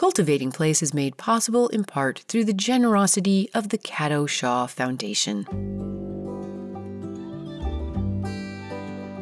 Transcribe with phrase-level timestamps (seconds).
[0.00, 5.44] Cultivating Place is made possible in part through the generosity of the Cato Shaw Foundation.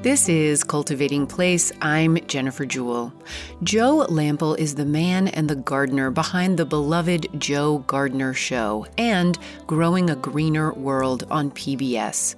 [0.03, 1.73] This is Cultivating Place.
[1.83, 3.13] I'm Jennifer Jewell.
[3.65, 9.37] Joe Lamp'l is the man and the gardener behind the beloved Joe Gardener Show and
[9.67, 12.37] Growing a Greener World on PBS.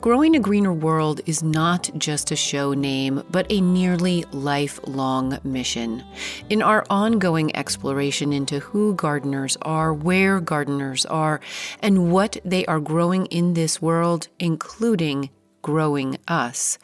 [0.00, 6.04] Growing a Greener World is not just a show name, but a nearly lifelong mission.
[6.48, 11.40] In our ongoing exploration into who gardeners are, where gardeners are,
[11.82, 15.30] and what they are growing in this world, including
[15.62, 16.78] growing us.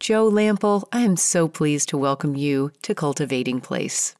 [0.00, 4.16] Joe Lamp'l, I am so pleased to welcome you to Cultivating Place.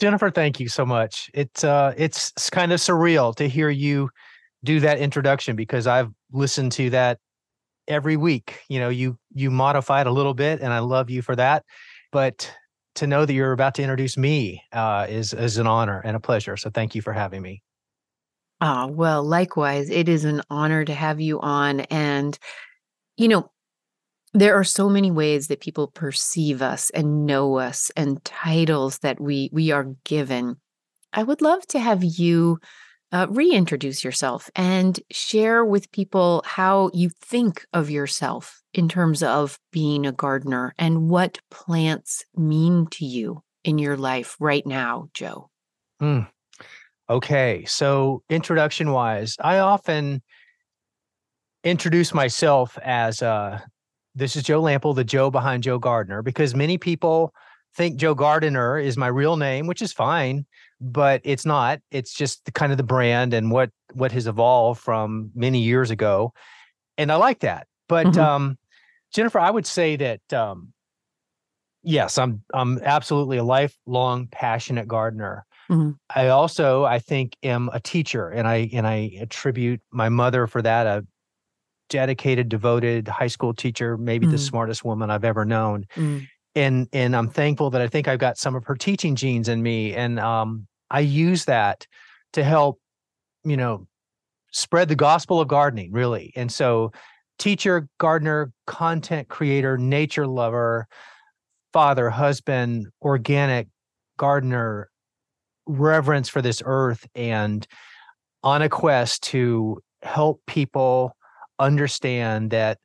[0.00, 1.30] Jennifer, thank you so much.
[1.34, 4.08] It's uh it's kind of surreal to hear you
[4.62, 7.18] do that introduction because I've listened to that
[7.88, 8.60] every week.
[8.68, 11.64] You know, you you modify it a little bit and I love you for that.
[12.10, 12.52] But
[12.96, 16.20] to know that you're about to introduce me uh, is is an honor and a
[16.20, 16.56] pleasure.
[16.56, 17.62] So thank you for having me.
[18.60, 21.80] Ah, well, likewise, it is an honor to have you on.
[21.80, 22.38] And
[23.16, 23.50] you know,
[24.34, 29.20] there are so many ways that people perceive us and know us and titles that
[29.20, 30.56] we we are given.
[31.12, 32.58] I would love to have you
[33.12, 39.58] uh, reintroduce yourself and share with people how you think of yourself in terms of
[39.70, 45.50] being a gardener and what plants mean to you in your life right now, Joe.
[46.00, 46.26] Mm.
[47.10, 50.22] Okay, so introduction wise, I often
[51.62, 53.60] introduce myself as uh,
[54.14, 57.34] this is Joe Lamp'l, the Joe behind Joe Gardener, because many people
[57.74, 60.46] think Joe Gardener is my real name, which is fine,
[60.82, 61.80] but it's not.
[61.90, 65.90] It's just the, kind of the brand and what what has evolved from many years
[65.90, 66.32] ago,
[66.98, 67.66] and I like that.
[67.88, 68.20] But mm-hmm.
[68.20, 68.58] um,
[69.14, 70.72] Jennifer, I would say that um,
[71.82, 75.46] yes, I'm I'm absolutely a lifelong passionate gardener.
[75.70, 75.92] Mm-hmm.
[76.14, 80.60] I also I think am a teacher, and I and I attribute my mother for
[80.62, 80.86] that.
[80.86, 81.06] A
[81.92, 84.30] dedicated, devoted high school teacher, maybe mm.
[84.30, 85.84] the smartest woman I've ever known.
[85.94, 86.26] Mm.
[86.54, 89.62] And and I'm thankful that I think I've got some of her teaching genes in
[89.62, 89.94] me.
[89.94, 91.86] And um, I use that
[92.34, 92.78] to help,
[93.44, 93.88] you know,
[94.52, 96.32] spread the gospel of gardening, really.
[96.36, 96.92] And so
[97.38, 100.86] teacher, gardener, content creator, nature lover,
[101.72, 103.68] father, husband, organic
[104.18, 104.90] gardener,
[105.66, 107.66] reverence for this earth and
[108.42, 111.16] on a quest to help people
[111.58, 112.78] understand that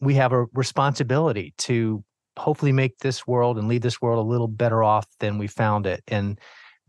[0.00, 2.04] we have a responsibility to
[2.38, 5.86] hopefully make this world and leave this world a little better off than we found
[5.86, 6.38] it and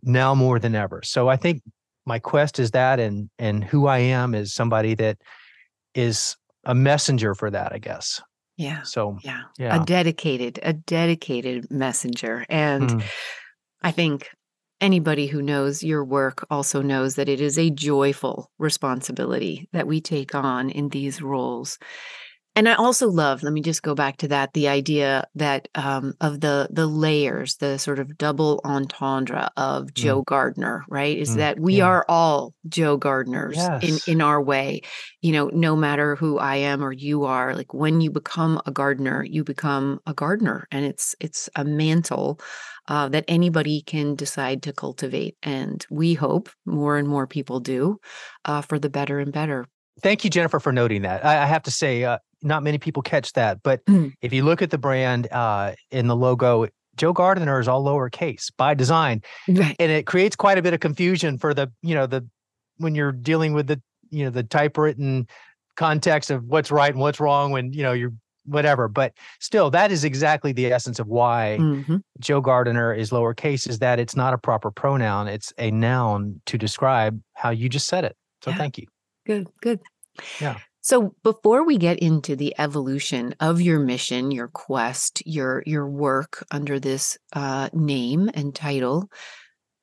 [0.03, 1.01] now more than ever.
[1.03, 1.61] So i think
[2.05, 5.17] my quest is that and and who i am is somebody that
[5.95, 8.21] is a messenger for that i guess.
[8.57, 9.81] Yeah so yeah, yeah.
[9.81, 12.45] a dedicated a dedicated messenger.
[12.49, 13.03] And mm.
[13.81, 14.29] i think
[14.81, 20.01] anybody who knows your work also knows that it is a joyful responsibility that we
[20.01, 21.79] take on in these roles
[22.55, 26.13] and i also love let me just go back to that the idea that um,
[26.21, 29.93] of the the layers the sort of double entendre of mm.
[29.93, 31.35] joe gardener right is mm.
[31.37, 31.85] that we yeah.
[31.85, 33.83] are all joe gardeners yes.
[33.83, 34.81] in in our way
[35.21, 38.71] you know no matter who i am or you are like when you become a
[38.71, 42.39] gardener you become a gardener and it's it's a mantle
[42.87, 45.37] uh, that anybody can decide to cultivate.
[45.43, 47.99] And we hope more and more people do
[48.45, 49.65] uh, for the better and better.
[50.01, 51.25] Thank you, Jennifer, for noting that.
[51.25, 53.61] I, I have to say, uh, not many people catch that.
[53.63, 54.13] But mm.
[54.21, 58.51] if you look at the brand uh, in the logo, Joe Gardener is all lowercase
[58.57, 59.75] by design, right.
[59.79, 62.27] and it creates quite a bit of confusion for the you know the
[62.77, 65.27] when you're dealing with the you know the typewritten
[65.75, 68.13] context of what's right and what's wrong when you know you're
[68.45, 68.87] whatever.
[68.87, 71.97] But still, that is exactly the essence of why mm-hmm.
[72.19, 75.27] Joe Gardener is lowercase, is that it's not a proper pronoun.
[75.27, 78.15] It's a noun to describe how you just said it.
[78.43, 78.57] So yeah.
[78.57, 78.87] thank you.
[79.25, 79.79] Good, good.
[80.39, 80.57] Yeah.
[80.83, 86.45] So before we get into the evolution of your mission, your quest, your your work
[86.51, 89.09] under this uh, name and title,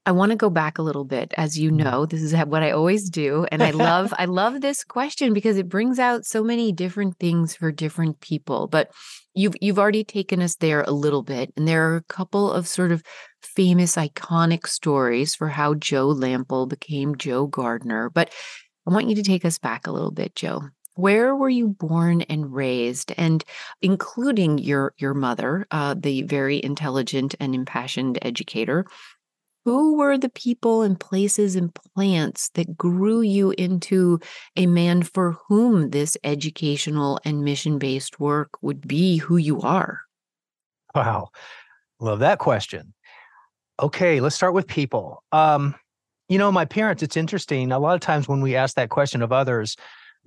[0.05, 1.33] I want to go back a little bit.
[1.39, 1.85] As you mm-hmm.
[1.85, 3.47] know, this is what I always do.
[3.51, 7.57] And I love, I love this question because it brings out so many different things
[7.57, 8.67] for different people.
[8.67, 8.91] But
[9.35, 11.51] you've you've already taken us there a little bit.
[11.57, 13.03] And there are a couple of sort of
[13.43, 18.11] famous, iconic stories for how Joe Lamp'l became Joe Gardener.
[18.11, 18.33] But
[18.87, 20.63] I want you to take us back a little bit, Joe.
[20.95, 23.45] Where were you born and raised, and
[23.81, 28.87] including your your mother, uh, the very intelligent and impassioned educator?
[29.65, 34.19] who were the people and places and plants that grew you into
[34.57, 40.01] a man for whom this educational and mission based work would be who you are?
[40.95, 41.29] Wow.
[42.01, 42.95] Love that question.
[43.81, 45.23] Okay, let's start with people.
[45.33, 45.75] Um,
[46.29, 47.73] you know, my parents, it's interesting.
[47.73, 49.77] A lot of times when we ask that question of others,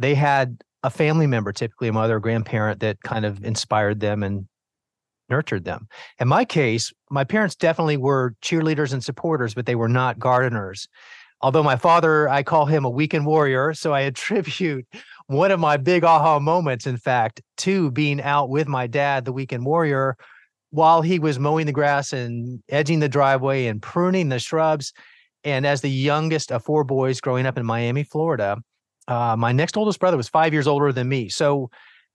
[0.03, 4.21] they had a family member, typically a mother or grandparent, that kind of inspired them
[4.21, 4.47] and
[5.29, 5.87] nurtured them.
[6.19, 10.87] In my case, my parents definitely were cheerleaders and supporters, but they were not gardeners.
[11.41, 13.73] Although my father, I call him a weekend warrior.
[13.73, 14.85] So I attribute
[15.27, 19.31] one of my big aha moments, in fact, to being out with my dad, the
[19.31, 20.17] weekend warrior,
[20.71, 24.91] while he was mowing the grass and edging the driveway and pruning the shrubs.
[25.45, 28.57] And as the youngest of four boys growing up in Miami, Florida,
[29.07, 31.29] uh, my next oldest brother was five years older than me.
[31.29, 31.69] So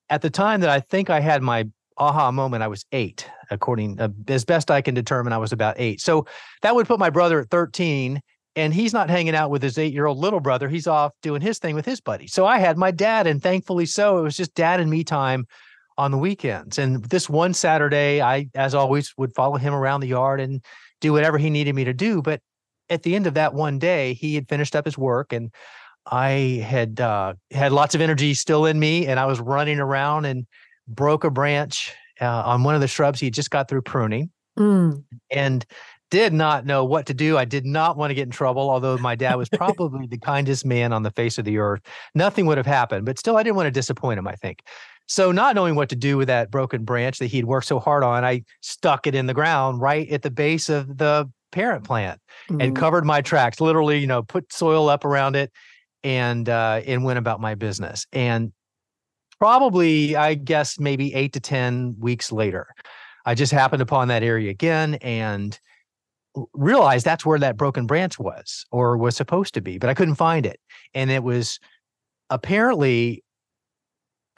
[0.08, 4.00] at the time that I think I had my aha moment, I was eight, according
[4.00, 6.00] uh, as best I can determine, I was about eight.
[6.00, 6.26] So
[6.62, 8.20] that would put my brother at 13
[8.58, 10.68] and he's not hanging out with his eight year old little brother.
[10.68, 12.26] He's off doing his thing with his buddy.
[12.26, 14.18] So I had my dad, and thankfully so.
[14.18, 15.46] It was just dad and me time
[15.96, 16.76] on the weekends.
[16.76, 20.60] And this one Saturday, I, as always, would follow him around the yard and
[21.00, 22.20] do whatever he needed me to do.
[22.20, 22.40] But
[22.90, 25.52] at the end of that one day, he had finished up his work and
[26.10, 30.24] I had uh, had lots of energy still in me, and I was running around
[30.24, 30.46] and
[30.86, 35.02] broke a branch uh, on one of the shrubs he just got through pruning, mm.
[35.30, 35.66] and
[36.10, 37.36] did not know what to do.
[37.36, 40.64] I did not want to get in trouble, although my dad was probably the kindest
[40.64, 41.82] man on the face of the earth.
[42.14, 44.26] Nothing would have happened, but still, I didn't want to disappoint him.
[44.26, 44.62] I think.
[45.06, 48.02] So, not knowing what to do with that broken branch that he'd worked so hard
[48.02, 52.20] on, I stuck it in the ground right at the base of the parent plant
[52.50, 52.60] mm-hmm.
[52.60, 53.60] and covered my tracks.
[53.60, 55.50] Literally, you know, put soil up around it
[56.04, 58.06] and uh, and went about my business.
[58.12, 58.52] And
[59.38, 62.66] probably, I guess, maybe eight to ten weeks later,
[63.24, 65.58] I just happened upon that area again and
[66.52, 70.14] realized that's where that broken branch was or was supposed to be, but I couldn't
[70.16, 70.60] find it.
[70.94, 71.58] And it was
[72.30, 73.24] apparently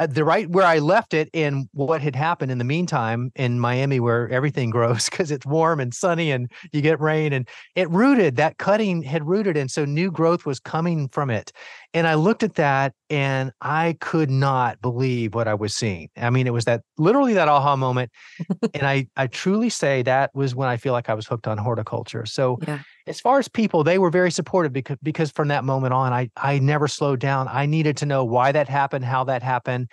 [0.01, 3.61] Uh, the right where I left it and what had happened in the meantime in
[3.61, 7.91] Miami, where everything grows because it's warm and sunny and you get rain and it
[7.91, 9.59] rooted, that cutting had rooted.
[9.59, 11.53] And so new growth was coming from it.
[11.93, 16.09] And I looked at that and I could not believe what I was seeing.
[16.17, 18.11] I mean, it was that literally that aha moment.
[18.75, 21.59] and I, I truly say that was when I feel like I was hooked on
[21.59, 22.25] horticulture.
[22.25, 22.79] So yeah
[23.11, 26.31] as far as people, they were very supportive because because from that moment on, I
[26.37, 27.49] I never slowed down.
[27.49, 29.91] I needed to know why that happened, how that happened,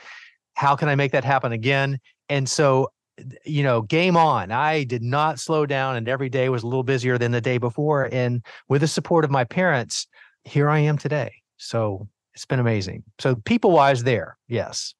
[0.54, 2.00] how can I make that happen again.
[2.30, 2.92] And so,
[3.44, 4.52] you know, game on.
[4.52, 7.58] I did not slow down, and every day was a little busier than the day
[7.58, 8.08] before.
[8.12, 10.08] And with the support of my parents,
[10.44, 11.34] here I am today.
[11.58, 13.04] So it's been amazing.
[13.20, 14.94] So people wise, there, yes.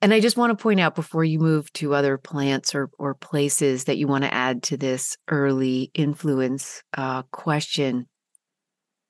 [0.00, 3.14] And I just want to point out before you move to other plants or or
[3.14, 8.06] places that you want to add to this early influence uh, question,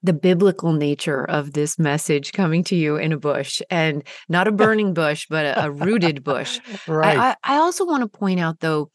[0.02, 4.52] the biblical nature of this message coming to you in a bush and not a
[4.62, 6.58] burning bush, but a, a rooted bush.
[6.86, 7.18] Right.
[7.18, 8.90] I, I also want to point out though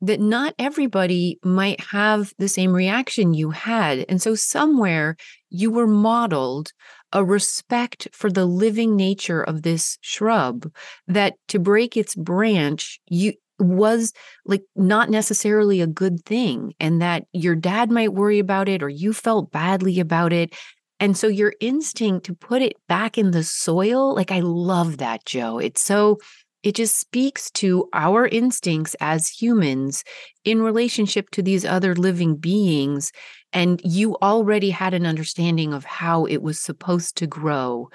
[0.00, 5.16] that not everybody might have the same reaction you had, and so somewhere
[5.50, 6.72] you were modeled
[7.14, 10.70] a respect for the living nature of this shrub
[11.06, 14.12] that to break its branch you was
[14.44, 18.88] like not necessarily a good thing and that your dad might worry about it or
[18.88, 20.54] you felt badly about it.
[21.00, 25.24] And so your instinct to put it back in the soil like i love that
[25.24, 25.58] joe.
[25.58, 26.18] It's so
[26.62, 30.02] it just speaks to our instincts as humans
[30.46, 33.12] in relationship to these other living beings
[33.54, 37.88] and you already had an understanding of how it was supposed to grow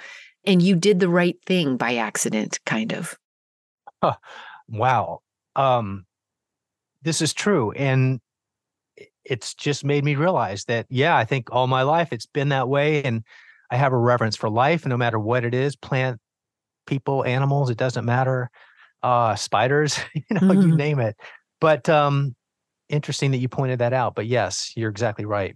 [0.46, 3.18] and you did the right thing by accident kind of
[4.02, 4.16] huh.
[4.70, 5.20] wow
[5.56, 6.06] um
[7.02, 8.20] this is true and
[9.26, 12.68] it's just made me realize that yeah i think all my life it's been that
[12.68, 13.24] way and
[13.70, 16.20] i have a reverence for life no matter what it is plant
[16.88, 18.50] people animals it doesn't matter
[19.04, 20.70] uh spiders you know mm-hmm.
[20.70, 21.16] you name it
[21.60, 22.36] but um
[22.90, 24.16] interesting that you pointed that out.
[24.16, 25.56] But yes, you're exactly right.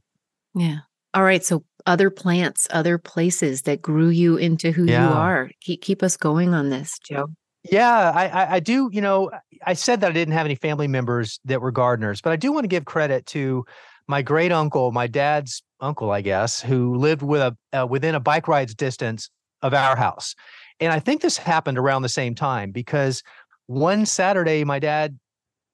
[0.55, 0.79] Yeah.
[1.13, 1.43] All right.
[1.43, 5.07] So other plants, other places that grew you into who yeah.
[5.07, 5.51] you are.
[5.61, 7.27] Keep keep us going on this, Joe.
[7.69, 8.89] Yeah, I, I, I do.
[8.91, 9.31] You know,
[9.65, 12.51] I said that I didn't have any family members that were gardeners, but I do
[12.51, 13.65] want to give credit to
[14.07, 18.19] my great uncle, my dad's uncle, I guess, who lived with a uh, within a
[18.19, 19.29] bike ride's distance
[19.61, 20.35] of our house.
[20.79, 23.23] And I think this happened around the same time because
[23.67, 25.17] one Saturday, my dad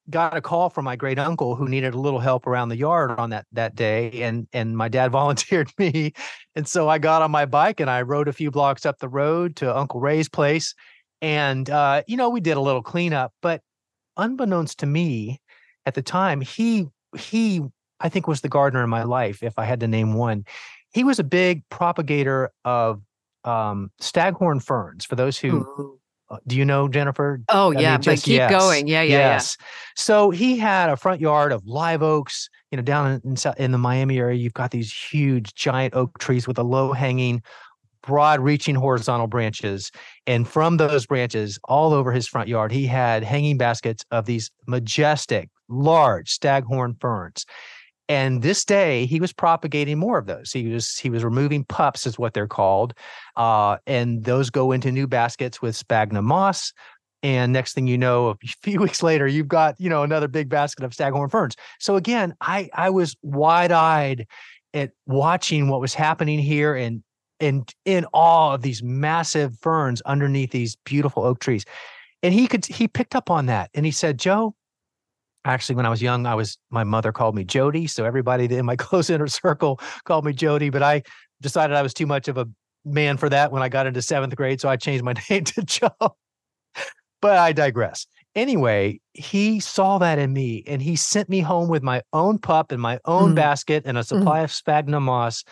[0.09, 3.11] got a call from my great uncle who needed a little help around the yard
[3.11, 6.13] on that that day and and my dad volunteered me.
[6.55, 9.09] And so i got on my bike and i rode a few blocks up the
[9.09, 10.73] road to uncle ray's place.
[11.21, 13.61] And uh, you know we did a little cleanup but
[14.17, 15.39] unbeknownst to me
[15.85, 16.87] at the time he
[17.17, 17.61] he
[17.99, 20.45] i think was the gardener in my life if i had to name one.
[20.91, 23.01] He was a big propagator of
[23.43, 25.98] um, staghorn ferns for those who
[26.29, 27.41] Uh, do you know Jennifer?
[27.49, 28.87] Oh I yeah, mean, just, but keep yes, going.
[28.87, 29.57] Yeah, yeah, yes.
[29.59, 29.65] Yeah.
[29.95, 32.49] So he had a front yard of live oaks.
[32.71, 36.47] You know, down in, in the Miami area, you've got these huge, giant oak trees
[36.47, 37.41] with a low hanging,
[38.03, 39.91] broad reaching horizontal branches.
[40.27, 44.51] And from those branches, all over his front yard, he had hanging baskets of these
[44.67, 47.45] majestic, large staghorn ferns.
[48.09, 50.51] And this day, he was propagating more of those.
[50.51, 52.95] He was he was removing pups, is what they're called,
[53.37, 56.73] uh, and those go into new baskets with sphagnum moss.
[57.21, 60.49] And next thing you know, a few weeks later, you've got you know another big
[60.49, 61.55] basket of staghorn ferns.
[61.79, 64.25] So again, I I was wide eyed
[64.73, 67.03] at watching what was happening here and
[67.39, 71.63] and in awe of these massive ferns underneath these beautiful oak trees.
[72.23, 74.55] And he could he picked up on that and he said, Joe,
[75.49, 78.65] actually when i was young i was my mother called me jody so everybody in
[78.65, 81.01] my close inner circle called me jody but i
[81.41, 82.47] decided i was too much of a
[82.85, 85.63] man for that when i got into seventh grade so i changed my name to
[85.63, 85.89] joe
[87.21, 91.83] but i digress anyway he saw that in me and he sent me home with
[91.83, 93.35] my own pup and my own mm.
[93.35, 94.17] basket and a mm-hmm.
[94.17, 94.43] supply mm.
[94.43, 95.43] of sphagnum moss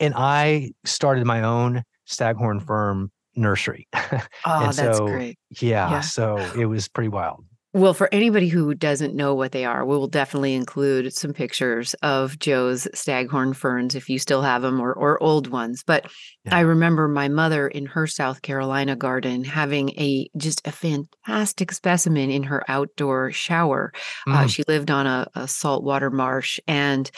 [0.00, 6.00] and i started my own staghorn fern nursery oh and that's so, great yeah, yeah
[6.00, 9.96] so it was pretty wild well, for anybody who doesn't know what they are, we
[9.96, 14.92] will definitely include some pictures of Joe's staghorn ferns if you still have them or,
[14.92, 15.84] or old ones.
[15.86, 16.10] But
[16.44, 16.56] yeah.
[16.56, 22.30] I remember my mother in her South Carolina garden having a just a fantastic specimen
[22.30, 23.92] in her outdoor shower.
[24.26, 24.44] Uh, mm.
[24.44, 27.08] Uh, she lived on a, a saltwater marsh and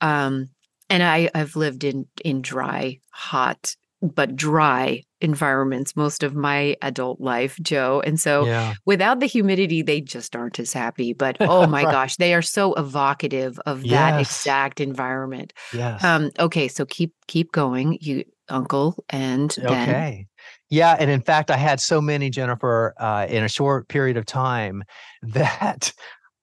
[0.00, 0.48] um,
[0.88, 7.20] and I, I've lived in in dry, hot but dry environments most of my adult
[7.20, 8.02] life, Joe.
[8.04, 8.74] And so yeah.
[8.86, 11.12] without the humidity, they just aren't as happy.
[11.12, 11.92] But oh my right.
[11.92, 13.92] gosh, they are so evocative of yes.
[13.92, 15.52] that exact environment.
[15.72, 16.02] Yes.
[16.02, 19.88] Um, okay, so keep keep going, you uncle and then.
[19.88, 20.26] Okay.
[20.68, 24.24] Yeah, and in fact, I had so many Jennifer uh, in a short period of
[24.24, 24.82] time
[25.22, 25.92] that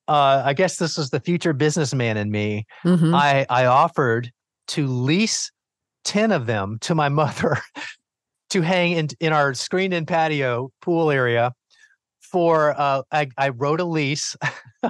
[0.07, 2.65] uh, I guess this was the future businessman in me.
[2.85, 3.13] Mm-hmm.
[3.13, 4.31] I I offered
[4.69, 5.51] to lease
[6.07, 7.59] 10 of them to my mother
[8.49, 11.53] to hang in, in our screened in patio pool area
[12.21, 14.35] for uh, I, I wrote a lease.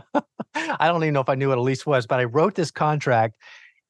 [0.53, 2.71] I don't even know if i knew what a lease was but i wrote this
[2.71, 3.35] contract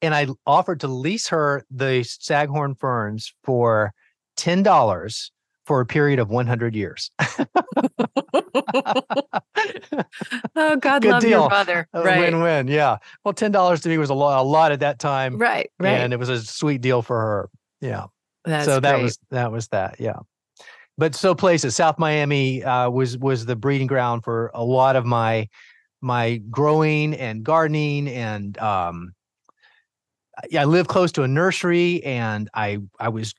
[0.02, 3.92] and i offered to lease her the staghorn ferns for
[4.36, 5.30] $10
[5.68, 7.10] for a period of 100 years.
[7.18, 7.34] oh,
[10.80, 11.30] God Good love deal.
[11.30, 11.86] your mother.
[11.92, 12.20] Right.
[12.20, 12.68] Win win.
[12.68, 12.96] Yeah.
[13.22, 15.36] Well, $10 to me was a lot, a lot at that time.
[15.36, 15.70] Right.
[15.78, 15.90] Right.
[15.90, 17.50] And it was a sweet deal for her.
[17.82, 18.06] Yeah.
[18.46, 19.02] That's so that great.
[19.02, 19.96] was that was that.
[20.00, 20.20] Yeah.
[20.96, 25.04] But so places, South Miami uh, was was the breeding ground for a lot of
[25.04, 25.50] my
[26.00, 29.12] my growing and gardening and um
[30.50, 33.34] yeah, I live close to a nursery and I I was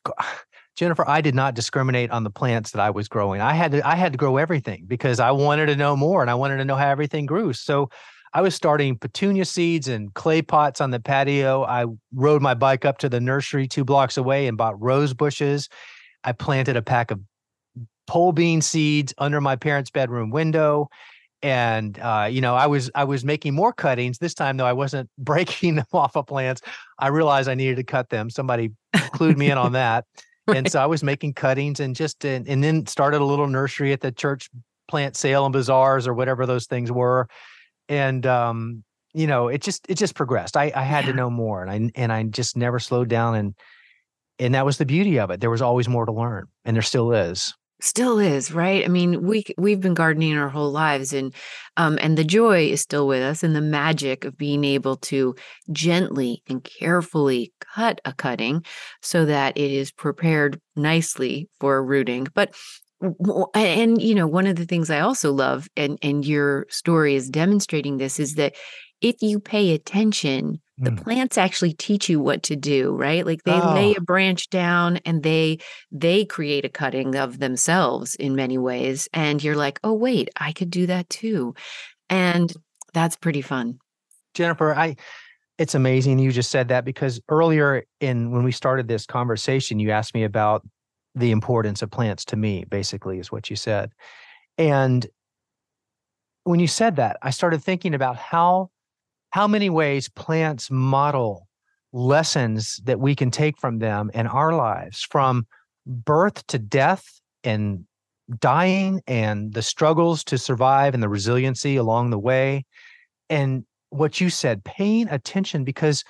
[0.79, 3.41] Jennifer, I did not discriminate on the plants that I was growing.
[3.41, 6.31] I had to I had to grow everything because I wanted to know more and
[6.31, 7.51] I wanted to know how everything grew.
[7.51, 7.89] So
[8.33, 11.65] I was starting petunia seeds and clay pots on the patio.
[11.65, 15.67] I rode my bike up to the nursery two blocks away and bought rose bushes.
[16.23, 17.19] I planted a pack of
[18.07, 20.87] pole bean seeds under my parents' bedroom window.
[21.41, 24.71] And uh, you know, I was I was making more cuttings this time, though I
[24.71, 26.61] wasn't breaking them off of plants.
[26.97, 28.29] I realized I needed to cut them.
[28.29, 30.05] Somebody clued me in on that.
[30.49, 30.57] Right.
[30.57, 33.93] And so I was making cuttings and just and, and then started a little nursery
[33.93, 34.49] at the church
[34.87, 37.27] plant sale and bazaars or whatever those things were.
[37.87, 40.57] And um, you know, it just it just progressed.
[40.57, 41.11] I, I had yeah.
[41.11, 43.55] to know more and I and I just never slowed down and
[44.39, 45.41] and that was the beauty of it.
[45.41, 48.83] There was always more to learn, and there still is still is right?
[48.85, 51.33] I mean we we've been gardening our whole lives and
[51.77, 55.35] um and the joy is still with us and the magic of being able to
[55.71, 58.65] gently and carefully cut a cutting
[59.01, 62.27] so that it is prepared nicely for rooting.
[62.33, 62.53] But
[63.53, 67.29] and you know one of the things i also love and and your story is
[67.29, 68.55] demonstrating this is that
[69.01, 71.03] if you pay attention the mm.
[71.03, 73.73] plants actually teach you what to do right like they oh.
[73.73, 75.57] lay a branch down and they
[75.91, 80.51] they create a cutting of themselves in many ways and you're like oh wait i
[80.51, 81.53] could do that too
[82.09, 82.53] and
[82.93, 83.77] that's pretty fun
[84.33, 84.95] jennifer i
[85.57, 89.91] it's amazing you just said that because earlier in when we started this conversation you
[89.91, 90.65] asked me about
[91.15, 93.91] the importance of plants to me basically is what you said
[94.57, 95.07] and
[96.45, 98.69] when you said that i started thinking about how
[99.31, 101.47] how many ways plants model
[101.91, 105.45] lessons that we can take from them in our lives from
[105.85, 107.03] birth to death
[107.43, 107.85] and
[108.39, 112.65] dying and the struggles to survive and the resiliency along the way.
[113.29, 116.03] And what you said paying attention because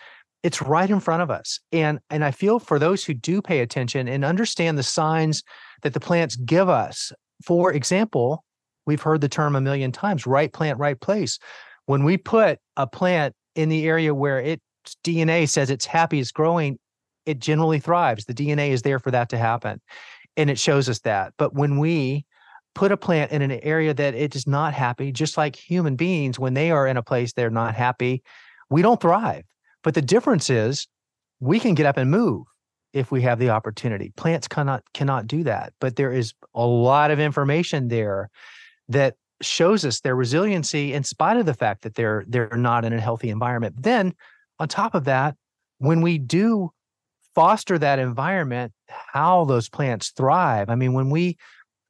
[0.43, 1.59] it's right in front of us.
[1.71, 5.43] And and i feel for those who do pay attention and understand the signs
[5.81, 7.11] that the plants give us.
[7.43, 8.43] For example,
[8.85, 11.39] we've heard the term a million times right plant, right place.
[11.89, 14.61] When we put a plant in the area where its
[15.03, 16.77] DNA says it's happy, it's growing,
[17.25, 18.25] it generally thrives.
[18.25, 19.81] The DNA is there for that to happen.
[20.37, 21.33] And it shows us that.
[21.39, 22.27] But when we
[22.75, 26.37] put a plant in an area that it is not happy, just like human beings,
[26.37, 28.21] when they are in a place they're not happy,
[28.69, 29.45] we don't thrive.
[29.83, 30.87] But the difference is
[31.39, 32.45] we can get up and move
[32.93, 34.13] if we have the opportunity.
[34.15, 35.73] Plants cannot cannot do that.
[35.81, 38.29] But there is a lot of information there
[38.89, 42.93] that shows us their resiliency in spite of the fact that they're they're not in
[42.93, 43.75] a healthy environment.
[43.81, 44.13] Then
[44.59, 45.35] on top of that,
[45.77, 46.71] when we do
[47.35, 50.69] foster that environment, how those plants thrive.
[50.69, 51.37] I mean, when we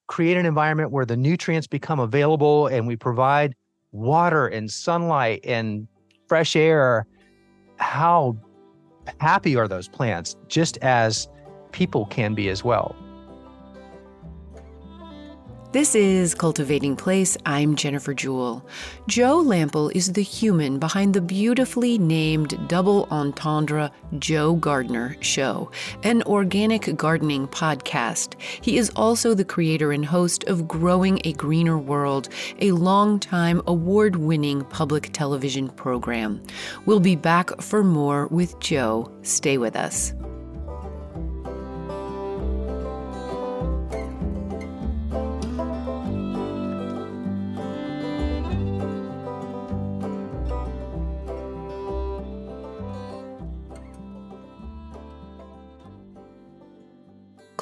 [0.07, 3.55] create an environment where the nutrients become available and we provide
[3.91, 5.87] water and sunlight and
[6.27, 7.05] fresh air,
[7.77, 8.37] how
[9.19, 11.27] happy are those plants, just as
[11.71, 12.95] people can be as well.
[15.71, 17.37] This is Cultivating Place.
[17.45, 18.65] I'm Jennifer Jewell.
[19.07, 25.69] Joe Lamp'l is the human behind the beautifully named double entendre Joe Gardener Show,
[26.01, 28.33] an organic gardening podcast.
[28.61, 34.15] He is also the creator and host of Growing a Greener World, a long-time award
[34.15, 36.41] winning public television program.
[36.87, 39.11] We'll be back for more with Joe.
[39.21, 40.15] Stay with us.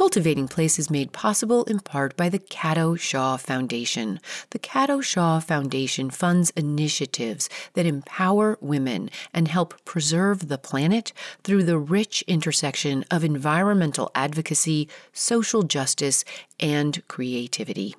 [0.08, 4.22] Cultivating Place is made possible in part by the Cato Shaw Foundation.
[4.52, 11.12] The Cato Shaw Foundation funds initiatives that empower women and help preserve the planet
[11.44, 16.24] through the rich intersection of environmental advocacy, social justice,
[16.58, 17.94] and creativity.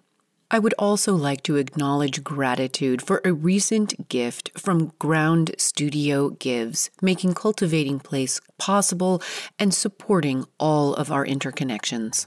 [0.50, 6.90] I would also like to acknowledge gratitude for a recent gift from Ground Studio Gives,
[7.02, 9.20] making Cultivating Place possible
[9.58, 12.26] and supporting all of our interconnections.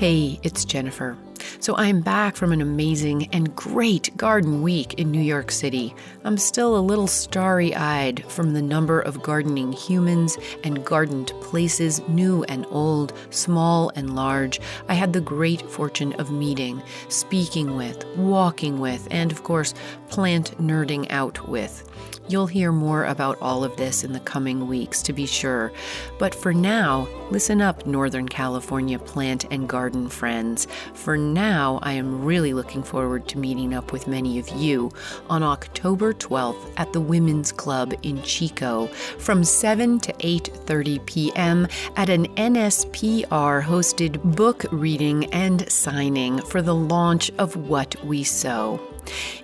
[0.00, 1.18] Hey, it's Jennifer.
[1.60, 5.94] So I'm back from an amazing and great garden week in New York City.
[6.24, 12.00] I'm still a little starry eyed from the number of gardening humans and gardened places,
[12.08, 18.04] new and old, small and large, I had the great fortune of meeting, speaking with,
[18.16, 19.74] walking with, and of course,
[20.08, 21.88] plant nerding out with.
[22.28, 25.72] You'll hear more about all of this in the coming weeks, to be sure.
[26.18, 30.66] But for now, listen up, Northern California plant and garden friends.
[30.92, 34.90] For now, I am really looking forward to meeting up with many of you
[35.30, 38.88] on October 12th at the Women's Club in Chico
[39.18, 41.66] from 7 to 8:30 p.m.
[41.96, 48.87] at an NSPR hosted book reading and signing for the launch of What We Sow.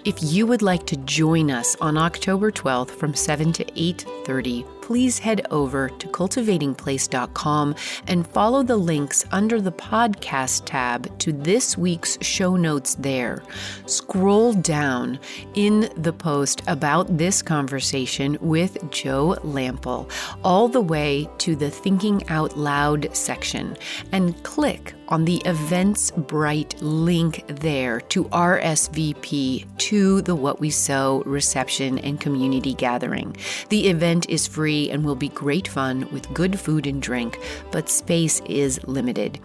[0.05, 5.18] If you would like to join us on October 12th from 7 to 8:30, please
[5.18, 7.75] head over to cultivatingplace.com
[8.07, 13.42] and follow the links under the podcast tab to this week's show notes there.
[13.87, 15.18] Scroll down
[15.55, 20.11] in the post about this conversation with Joe Lamp'l
[20.44, 23.79] all the way to the Thinking Out Loud section
[24.12, 31.99] and click on the Eventbrite link there to RSVP to the What We Sow reception
[31.99, 33.37] and community gathering.
[33.68, 37.38] The event is free and will be great fun with good food and drink,
[37.70, 39.40] but space is limited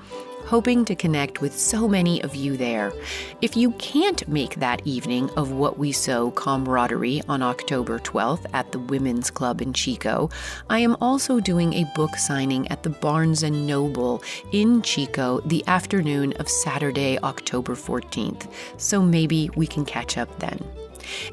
[0.50, 2.92] hoping to connect with so many of you there.
[3.40, 8.72] If you can't make that evening of What We Sow camaraderie on October 12th at
[8.72, 10.32] the Women's Club in Chico,
[10.68, 15.64] I am also doing a book signing at the Barnes & Noble in Chico the
[15.68, 18.52] afternoon of Saturday, October 14th.
[18.78, 20.60] So maybe we can catch up then.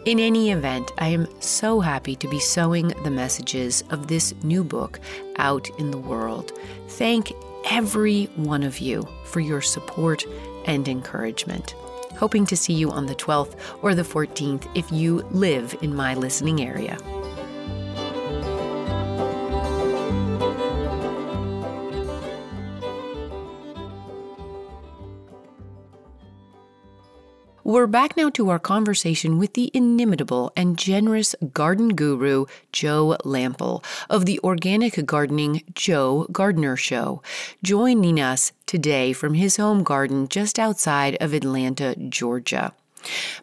[0.04, 4.64] In any event, I am so happy to be sowing the messages of this new
[4.64, 5.00] book
[5.36, 6.52] out in the world.
[6.88, 7.32] Thank
[7.70, 10.24] every one of you for your support
[10.66, 11.74] and encouragement.
[12.16, 16.14] Hoping to see you on the 12th or the 14th if you live in my
[16.14, 16.96] listening area.
[27.66, 33.83] We're back now to our conversation with the inimitable and generous garden guru, Joe Lamp'l,
[34.09, 37.22] of the organic gardening Joe Gardener Show,
[37.64, 42.72] joining us today from his home garden just outside of Atlanta, Georgia.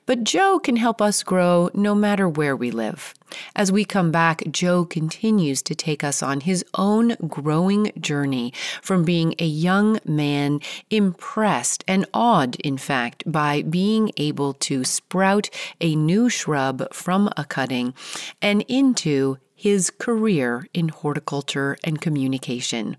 [0.06, 3.14] But Joe can help us grow no matter where we live.
[3.56, 9.04] As we come back, Joe continues to take us on his own growing journey from
[9.04, 15.50] being a young man, impressed and awed, in fact, by being able to sprout
[15.82, 17.94] a new shrub from a cutting
[18.42, 22.98] and into his career in horticulture and communication.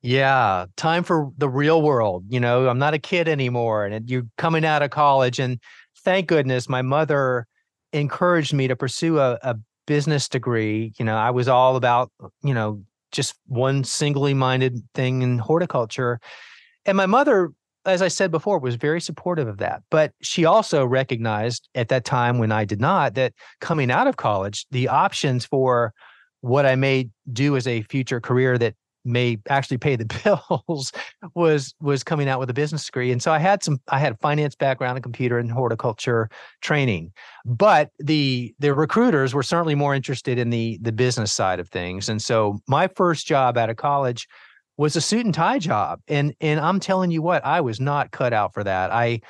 [0.00, 2.24] Yeah, time for the real world.
[2.28, 5.40] You know, I'm not a kid anymore, and you're coming out of college.
[5.40, 5.58] And
[6.04, 7.46] thank goodness my mother
[7.92, 9.56] encouraged me to pursue a, a
[9.86, 10.92] business degree.
[10.98, 15.38] You know, I was all about, uh, you know, just one singly minded thing in
[15.38, 16.20] horticulture.
[16.84, 17.50] And my mother,
[17.84, 19.82] as I said before, was very supportive of that.
[19.90, 24.16] But she also recognized at that time when I did not that coming out of
[24.16, 25.92] college, the options for
[26.40, 28.74] what I may do as a future career that
[29.08, 30.04] may actually pay the
[30.50, 30.92] bills
[31.34, 33.10] was was coming out with a business degree.
[33.10, 36.28] And so i had some i had a finance background in computer and horticulture
[36.60, 37.12] training.
[37.44, 42.08] But the the recruiters were certainly more interested in the the business side of things.
[42.08, 44.28] And so my first job out of college
[44.76, 46.00] was a suit and tie job.
[46.08, 48.92] And and i'm telling you what i was not cut out for that.
[48.92, 49.20] I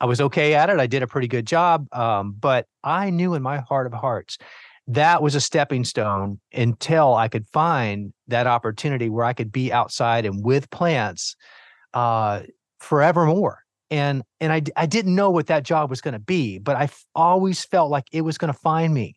[0.00, 0.78] i was okay at it.
[0.78, 1.86] I did a pretty good job.
[1.92, 4.38] Um, but i knew in my heart of hearts
[4.88, 9.70] that was a stepping stone until I could find that opportunity where I could be
[9.70, 11.36] outside and with plants
[11.92, 12.40] uh,
[12.80, 13.58] forevermore.
[13.90, 16.88] And and I I didn't know what that job was going to be, but I
[17.14, 19.16] always felt like it was going to find me.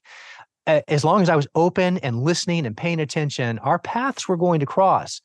[0.65, 4.59] As long as I was open and listening and paying attention, our paths were going
[4.61, 5.19] to cross.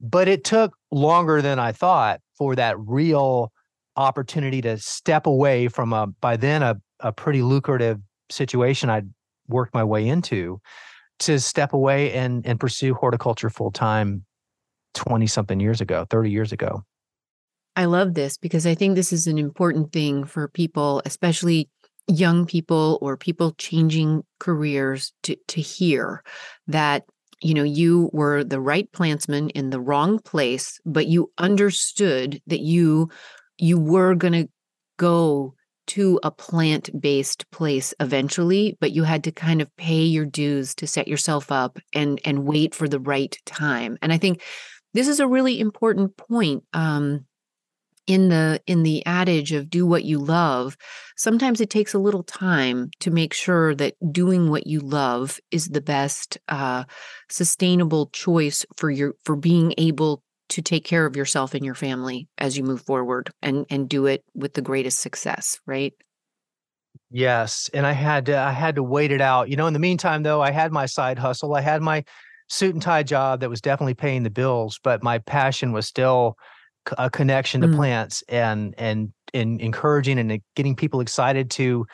[0.00, 3.50] But it took longer than I thought for that real
[3.96, 7.98] opportunity to step away from a by then a, a pretty lucrative
[8.30, 9.08] situation I'd
[9.48, 10.60] worked my way into
[11.20, 14.24] to step away and and pursue horticulture full time
[14.94, 16.82] 20 something years ago 30 years ago.
[17.76, 21.68] I love this because i think this is an important thing for people especially
[22.06, 26.22] young people or people changing careers to to hear
[26.66, 27.04] that
[27.40, 32.60] you know you were the right plantsman in the wrong place but you understood that
[32.60, 33.08] you
[33.58, 34.48] you were going to
[34.98, 35.54] go
[35.88, 40.74] to a plant based place eventually, but you had to kind of pay your dues
[40.76, 43.98] to set yourself up and and wait for the right time.
[44.02, 44.42] And I think
[44.92, 46.64] this is a really important point.
[46.72, 47.26] Um,
[48.06, 50.76] in the in the adage of do what you love
[51.16, 55.68] sometimes it takes a little time to make sure that doing what you love is
[55.68, 56.84] the best uh,
[57.30, 62.28] sustainable choice for your for being able to take care of yourself and your family
[62.38, 65.94] as you move forward and and do it with the greatest success right
[67.10, 69.78] yes and i had to i had to wait it out you know in the
[69.78, 72.04] meantime though i had my side hustle i had my
[72.48, 76.36] suit and tie job that was definitely paying the bills but my passion was still
[76.98, 77.76] a connection to mm.
[77.76, 81.86] plants and and and encouraging and getting people excited to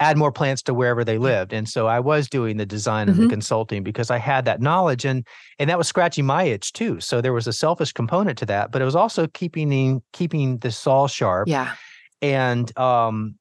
[0.00, 3.16] add more plants to wherever they lived and so i was doing the design and
[3.16, 3.24] mm-hmm.
[3.24, 5.26] the consulting because i had that knowledge and
[5.58, 8.70] and that was scratching my itch too so there was a selfish component to that
[8.70, 11.74] but it was also keeping keeping the saw sharp yeah
[12.22, 13.34] and um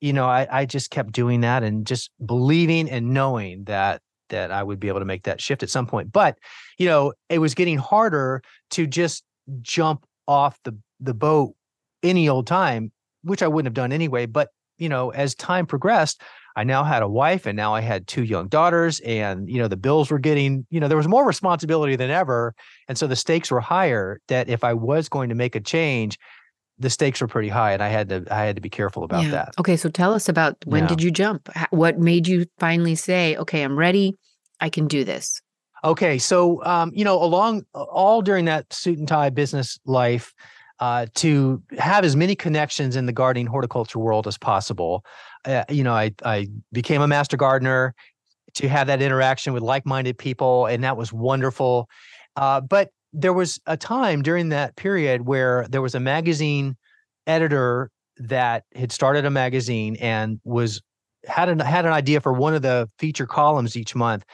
[0.00, 4.50] you know i i just kept doing that and just believing and knowing that that
[4.50, 6.36] i would be able to make that shift at some point but
[6.78, 9.24] you know it was getting harder to just
[9.60, 11.54] jump off the the boat
[12.02, 12.90] any old time
[13.22, 14.48] which i wouldn't have done anyway but
[14.82, 16.20] you know, as time progressed,
[16.56, 19.68] I now had a wife and now I had two young daughters and you know
[19.68, 22.54] the bills were getting you know there was more responsibility than ever
[22.88, 26.18] and so the stakes were higher that if I was going to make a change
[26.78, 29.24] the stakes were pretty high and I had to I had to be careful about
[29.24, 29.30] yeah.
[29.30, 29.54] that.
[29.58, 30.88] Okay, so tell us about when yeah.
[30.88, 31.48] did you jump?
[31.70, 34.16] What made you finally say, "Okay, I'm ready.
[34.60, 35.40] I can do this."
[35.84, 40.32] Okay, so um, you know, along all during that suit and tie business life,
[40.82, 45.04] uh, to have as many connections in the gardening horticulture world as possible.
[45.44, 47.94] Uh, you know, I I became a master gardener
[48.54, 51.88] to have that interaction with like-minded people, and that was wonderful.
[52.34, 56.76] Uh, but there was a time during that period where there was a magazine
[57.28, 60.82] editor that had started a magazine and was
[61.26, 64.24] had an had an idea for one of the feature columns each month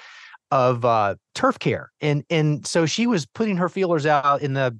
[0.50, 4.74] of uh, turf care, and and so she was putting her feelers out in the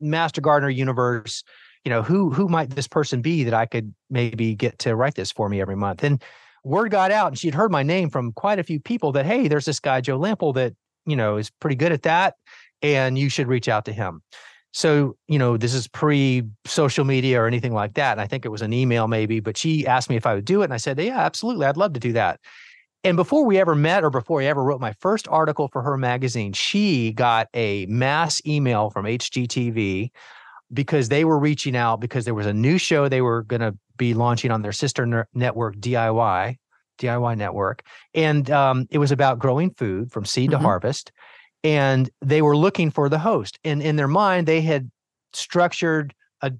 [0.00, 1.42] master gardener universe
[1.84, 5.14] you know who who might this person be that i could maybe get to write
[5.14, 6.02] this for me every month?
[6.02, 6.22] And
[6.64, 9.48] word got out and she'd heard my name from quite a few people that hey
[9.48, 12.36] there's this guy joe Lamp'l that you know is pretty good at that
[12.82, 14.22] and you should reach out to him.
[14.72, 18.44] So you know this is pre social media or anything like that and i think
[18.44, 20.74] it was an email maybe but she asked me if i would do it and
[20.74, 22.40] i said yeah absolutely i'd love to do that
[23.04, 25.98] and before we ever met or before I ever wrote my first article for her
[25.98, 30.10] magazine, she got a mass email from HGTV
[30.72, 33.76] because they were reaching out because there was a new show they were going to
[33.98, 36.56] be launching on their sister network DIY,
[36.98, 37.82] DIY network,
[38.14, 40.60] and um, it was about growing food from seed mm-hmm.
[40.60, 41.12] to harvest.
[41.62, 44.90] And they were looking for the host, and in their mind, they had
[45.32, 46.52] structured a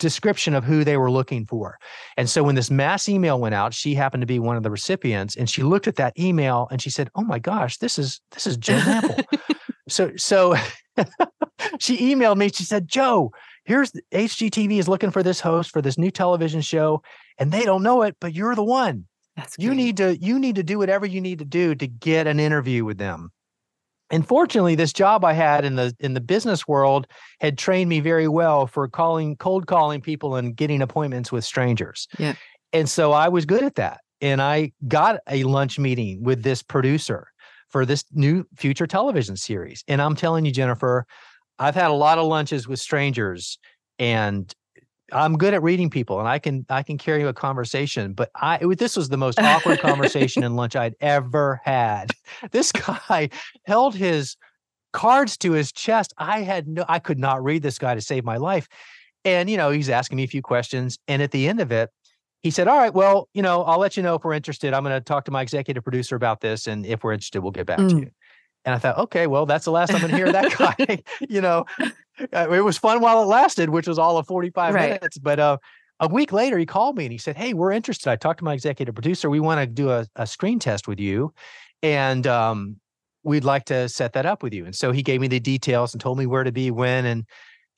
[0.00, 1.78] description of who they were looking for.
[2.16, 4.70] And so when this mass email went out, she happened to be one of the
[4.70, 8.20] recipients, and she looked at that email and she said, "Oh my gosh, this is
[8.32, 9.24] this is Joe Lamp'l."
[9.88, 10.56] so so
[11.78, 12.48] she emailed me.
[12.48, 13.30] She said, "Joe."
[13.64, 17.02] Here's HGTV is looking for this host for this new television show,
[17.38, 19.04] and they don't know it, but you're the one.
[19.36, 22.26] That's you need to you need to do whatever you need to do to get
[22.26, 23.30] an interview with them.
[24.10, 27.06] And fortunately, this job I had in the in the business world
[27.40, 32.08] had trained me very well for calling cold calling people and getting appointments with strangers.
[32.18, 32.34] Yeah.
[32.72, 34.00] And so I was good at that.
[34.20, 37.28] And I got a lunch meeting with this producer
[37.68, 39.84] for this new future television series.
[39.88, 41.06] And I'm telling you, Jennifer,
[41.58, 43.58] I've had a lot of lunches with strangers
[43.98, 44.52] and
[45.12, 48.58] I'm good at reading people and I can I can carry a conversation, but I
[48.76, 52.12] this was the most awkward conversation in lunch I'd ever had.
[52.52, 53.28] This guy
[53.64, 54.36] held his
[54.92, 56.14] cards to his chest.
[56.16, 58.68] I had no I could not read this guy to save my life.
[59.24, 61.90] And you know, he's asking me a few questions and at the end of it,
[62.42, 64.72] he said, "All right, well, you know, I'll let you know if we're interested.
[64.72, 67.52] I'm going to talk to my executive producer about this and if we're interested, we'll
[67.52, 67.90] get back mm.
[67.90, 68.10] to you."
[68.64, 71.02] And I thought, okay, well, that's the last I'm going to hear that guy.
[71.28, 71.64] you know,
[72.32, 74.90] uh, it was fun while it lasted, which was all of 45 right.
[75.00, 75.18] minutes.
[75.18, 75.56] But uh,
[75.98, 78.10] a week later, he called me and he said, Hey, we're interested.
[78.10, 79.30] I talked to my executive producer.
[79.30, 81.32] We want to do a, a screen test with you.
[81.82, 82.76] And um,
[83.22, 84.66] we'd like to set that up with you.
[84.66, 87.24] And so he gave me the details and told me where to be when and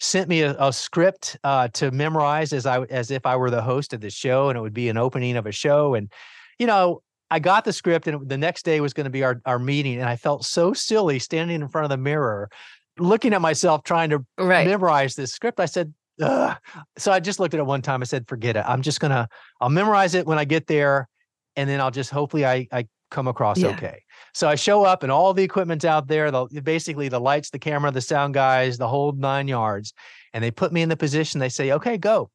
[0.01, 3.63] sent me a, a script uh, to memorize as I as if I were the
[3.63, 5.95] host of the show and it would be an opening of a show.
[5.95, 6.11] And,
[6.59, 9.41] you know, I got the script and the next day was going to be our,
[9.47, 9.99] our meeting.
[9.99, 12.51] And I felt so silly standing in front of the mirror,
[12.99, 14.67] looking at myself, trying to right.
[14.67, 15.59] memorize this script.
[15.59, 16.55] I said, Ugh.
[16.99, 18.03] so I just looked at it one time.
[18.03, 18.65] I said, forget it.
[18.69, 19.27] I'm just going to,
[19.63, 21.09] I'll memorize it when I get there.
[21.57, 23.69] And then I'll just, hopefully I, I come across yeah.
[23.69, 24.03] okay.
[24.35, 27.59] So I show up and all the equipment's out there, the, basically the lights, the
[27.59, 29.95] camera, the sound guys, the whole nine yards.
[30.35, 31.41] And they put me in the position.
[31.41, 32.31] They say, okay, go.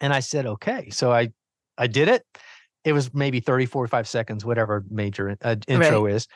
[0.00, 0.90] And I said, okay.
[0.90, 1.28] So I,
[1.78, 2.24] I did it
[2.84, 6.14] it was maybe 30, 45 seconds, whatever major uh, intro right.
[6.14, 6.26] is.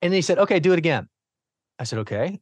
[0.00, 1.08] And he said, okay, do it again.
[1.78, 2.40] I said, okay.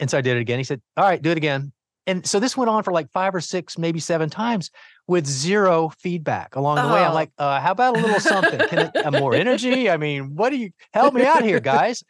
[0.00, 0.58] And so I did it again.
[0.58, 1.72] He said, all right, do it again.
[2.06, 4.70] And so this went on for like five or six, maybe seven times
[5.06, 6.94] with zero feedback along the oh.
[6.94, 7.00] way.
[7.00, 7.14] I'm oh.
[7.14, 8.58] like, uh, how about a little something?
[8.68, 9.88] Can it, uh, more energy?
[9.88, 12.02] I mean, what do you help me out here, guys?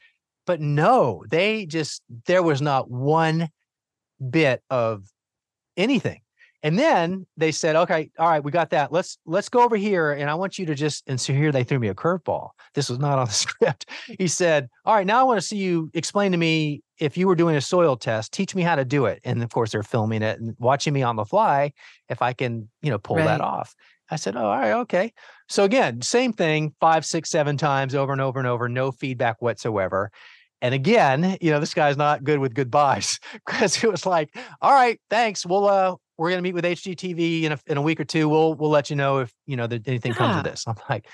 [0.46, 3.48] But no, they just, there was not one
[4.30, 5.04] bit of
[5.76, 6.21] anything.
[6.64, 8.92] And then they said, okay, all right, we got that.
[8.92, 10.12] Let's let's go over here.
[10.12, 12.50] And I want you to just, and so here they threw me a curveball.
[12.74, 13.86] This was not on the script.
[14.06, 17.26] He said, All right, now I want to see you explain to me if you
[17.26, 19.20] were doing a soil test, teach me how to do it.
[19.24, 21.72] And of course, they're filming it and watching me on the fly
[22.08, 23.24] if I can, you know, pull right.
[23.24, 23.74] that off.
[24.08, 25.12] I said, oh, all right, okay.
[25.48, 29.40] So again, same thing, five, six, seven times over and over and over, no feedback
[29.40, 30.12] whatsoever.
[30.60, 34.72] And again, you know, this guy's not good with goodbyes because it was like, all
[34.72, 35.44] right, thanks.
[35.44, 38.28] We'll uh we're going to meet with HGTV in a, in a week or two.
[38.28, 40.18] We'll we'll let you know if you know that anything yeah.
[40.18, 40.64] comes of this.
[40.66, 41.08] I'm like,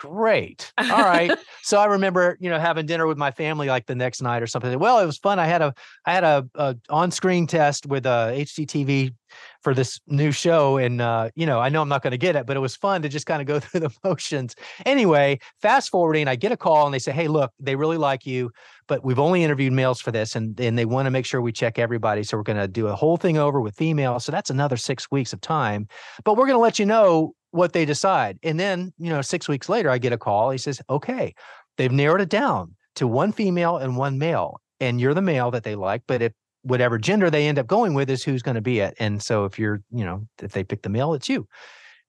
[0.00, 0.72] great.
[0.78, 1.30] All right.
[1.62, 4.46] so I remember, you know, having dinner with my family like the next night or
[4.46, 4.78] something.
[4.78, 5.38] Well, it was fun.
[5.38, 5.74] I had a
[6.06, 9.14] I had a, a on-screen test with uh, HGTV
[9.62, 12.34] for this new show, and uh, you know, I know I'm not going to get
[12.34, 14.56] it, but it was fun to just kind of go through the motions.
[14.86, 18.24] Anyway, fast forwarding, I get a call and they say, "Hey, look, they really like
[18.24, 18.50] you,
[18.88, 21.52] but we've only interviewed males for this, and and they want to make sure we
[21.52, 22.22] check everybody.
[22.22, 24.24] So we're going to do a whole thing over with females.
[24.24, 25.88] So that's another six weeks of time,
[26.24, 28.38] but we're going to let you know what they decide.
[28.42, 30.50] And then, you know, six weeks later, I get a call.
[30.50, 31.34] He says, okay,
[31.76, 34.60] they've narrowed it down to one female and one male.
[34.80, 36.02] And you're the male that they like.
[36.06, 36.32] But if
[36.62, 38.94] whatever gender they end up going with is who's going to be it.
[38.98, 41.46] And so if you're, you know, if they pick the male, it's you.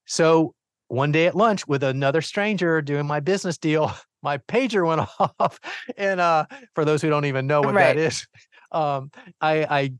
[0.06, 0.54] So
[0.88, 5.58] one day at lunch with another stranger doing my business deal, my pager went off.
[5.96, 7.96] And uh, for those who don't even know what right.
[7.96, 8.26] that is,
[8.70, 9.92] um, I, I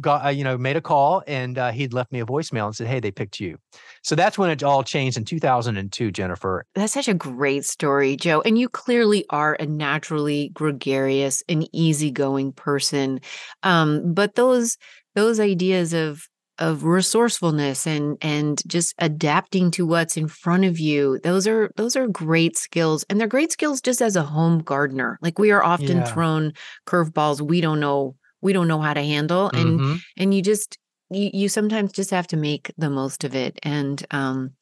[0.00, 2.76] got uh, you know made a call and uh, he'd left me a voicemail and
[2.76, 3.58] said hey they picked you.
[4.02, 6.64] So that's when it all changed in 2002 jennifer.
[6.74, 12.52] That's such a great story joe and you clearly are a naturally gregarious and easygoing
[12.52, 13.20] person.
[13.62, 14.76] Um, but those
[15.14, 16.28] those ideas of
[16.58, 21.96] of resourcefulness and and just adapting to what's in front of you those are those
[21.96, 25.18] are great skills and they're great skills just as a home gardener.
[25.20, 26.04] Like we are often yeah.
[26.04, 26.52] thrown
[26.86, 29.96] curveballs we don't know we don't know how to handle and mm-hmm.
[30.16, 30.78] and you just
[31.10, 34.52] you, you sometimes just have to make the most of it and um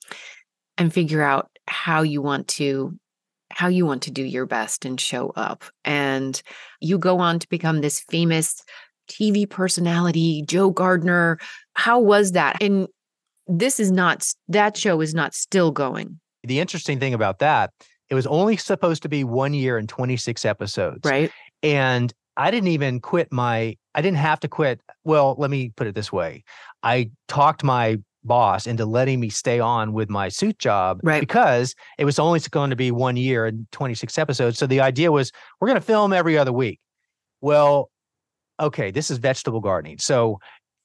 [0.78, 2.98] and figure out how you want to
[3.50, 6.42] how you want to do your best and show up and
[6.80, 8.62] you go on to become this famous
[9.10, 11.38] TV personality Joe Gardener
[11.74, 12.88] how was that and
[13.46, 16.18] this is not that show is not still going.
[16.42, 17.70] The interesting thing about that,
[18.08, 21.00] it was only supposed to be one year and 26 episodes.
[21.04, 21.30] Right.
[21.62, 24.80] And I didn't even quit my, I didn't have to quit.
[25.04, 26.44] Well, let me put it this way
[26.82, 31.20] I talked my boss into letting me stay on with my suit job right.
[31.20, 34.58] because it was only going to be one year and 26 episodes.
[34.58, 36.80] So the idea was we're going to film every other week.
[37.40, 37.90] Well,
[38.58, 39.98] okay, this is vegetable gardening.
[39.98, 40.38] So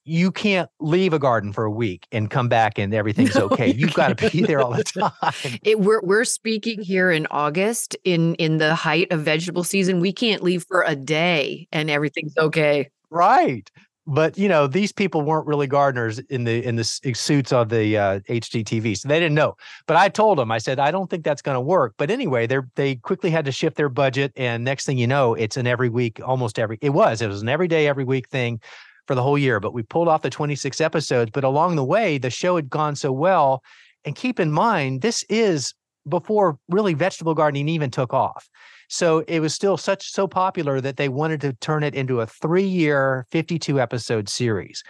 [0.10, 3.68] you can't leave a garden for a week and come back and everything's no, okay.
[3.68, 4.84] You You've got to be there all the
[5.22, 5.60] time.
[5.64, 10.00] It, we're we're speaking here in August in in the height of vegetable season.
[10.00, 12.90] We can't leave for a day and everything's okay.
[13.10, 13.70] Right.
[14.12, 17.96] But you know these people weren't really gardeners in the in the suits of the
[17.96, 19.56] uh, HGTV, so they didn't know.
[19.86, 21.94] But I told them, I said, I don't think that's going to work.
[21.98, 25.36] But anyway, they they quickly had to shift their budget, and next thing you know,
[25.36, 26.80] it's an every week, almost every.
[26.82, 28.60] It was it was an every day, every week thing
[29.10, 31.32] for the whole year, but we pulled off the 26 episodes.
[31.34, 33.64] But along the way, the show had gone so well.
[34.06, 35.74] And keep in mind, this is
[36.08, 38.48] before really vegetable gardening even took off.
[38.88, 42.28] So it was still such so popular that they wanted to turn it into a
[42.28, 44.84] three-year, 52 episode series.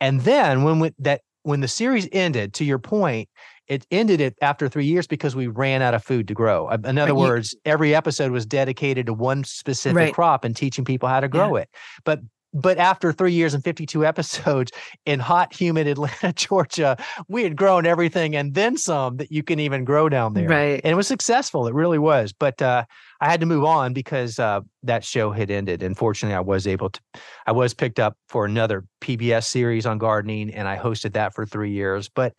[0.00, 3.28] And then when we, that when the series ended, to your point,
[3.66, 6.68] it ended it after three years because we ran out of food to grow.
[6.68, 10.14] In other words, every episode was dedicated to one specific right.
[10.14, 11.62] crop and teaching people how to grow yeah.
[11.62, 11.70] it.
[12.04, 12.20] But
[12.54, 14.70] but after three years and 52 episodes
[15.04, 16.96] in hot, humid Atlanta, Georgia,
[17.28, 20.48] we had grown everything and then some that you can even grow down there.
[20.48, 20.80] Right.
[20.84, 21.66] And it was successful.
[21.66, 22.32] It really was.
[22.32, 22.84] But uh,
[23.20, 25.82] I had to move on because uh, that show had ended.
[25.82, 27.00] And fortunately, I was able to,
[27.46, 31.44] I was picked up for another PBS series on gardening and I hosted that for
[31.44, 32.08] three years.
[32.08, 32.34] But,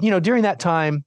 [0.00, 1.04] you know, during that time,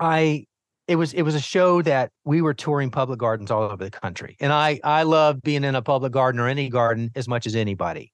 [0.00, 0.46] I
[0.92, 3.90] it was it was a show that we were touring public gardens all over the
[3.90, 4.36] country.
[4.40, 7.56] And i i love being in a public garden or any garden as much as
[7.56, 8.12] anybody.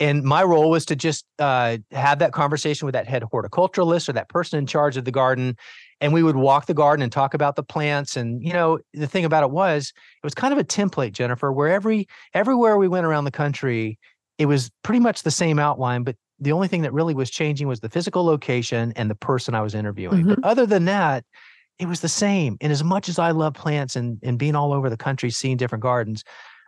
[0.00, 4.12] And my role was to just uh, have that conversation with that head horticulturalist or
[4.12, 5.56] that person in charge of the garden.
[6.00, 8.16] And we would walk the garden and talk about the plants.
[8.16, 11.52] And you know the thing about it was it was kind of a template jennifer
[11.52, 13.96] where every everywhere we went around the country
[14.38, 17.66] it was pretty much the same outline but the only thing that really was changing
[17.66, 20.20] was the physical location and the person i was interviewing.
[20.20, 20.34] Mm-hmm.
[20.34, 21.24] but other than that
[21.78, 22.56] it was the same.
[22.60, 25.56] And as much as I love plants and, and being all over the country, seeing
[25.56, 26.24] different gardens,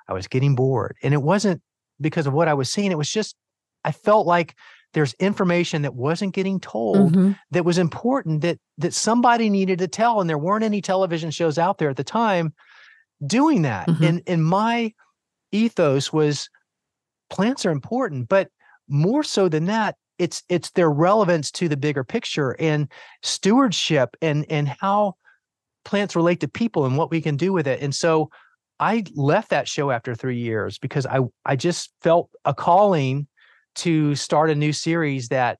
[0.08, 0.96] I was getting bored.
[1.02, 1.62] And it wasn't
[2.00, 2.92] because of what I was seeing.
[2.92, 3.36] It was just,
[3.84, 4.54] I felt like
[4.92, 7.32] there's information that wasn't getting told mm-hmm.
[7.52, 10.20] that was important that that somebody needed to tell.
[10.20, 12.52] And there weren't any television shows out there at the time
[13.24, 13.88] doing that.
[13.88, 14.04] Mm-hmm.
[14.04, 14.92] And and my
[15.52, 16.48] ethos was
[17.28, 18.48] plants are important, but
[18.88, 24.44] more so than that, it's it's their relevance to the bigger picture and stewardship and
[24.50, 25.14] and how
[25.84, 27.80] plants relate to people and what we can do with it.
[27.80, 28.30] And so
[28.78, 33.26] I left that show after 3 years because I I just felt a calling
[33.76, 35.58] to start a new series that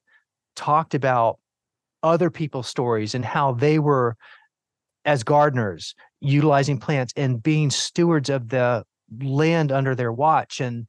[0.57, 1.39] talked about
[2.03, 4.17] other people's stories and how they were
[5.07, 8.85] as gardeners utilizing plants and being stewards of the
[9.23, 10.87] land under their watch and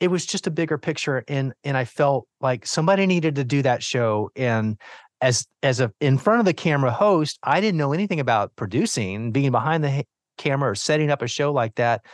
[0.00, 3.62] it was just a bigger picture and and I felt like somebody needed to do
[3.62, 4.78] that show and
[5.20, 9.32] as as a in front of the camera host I didn't know anything about producing
[9.32, 10.04] being behind the
[10.38, 12.04] camera or setting up a show like that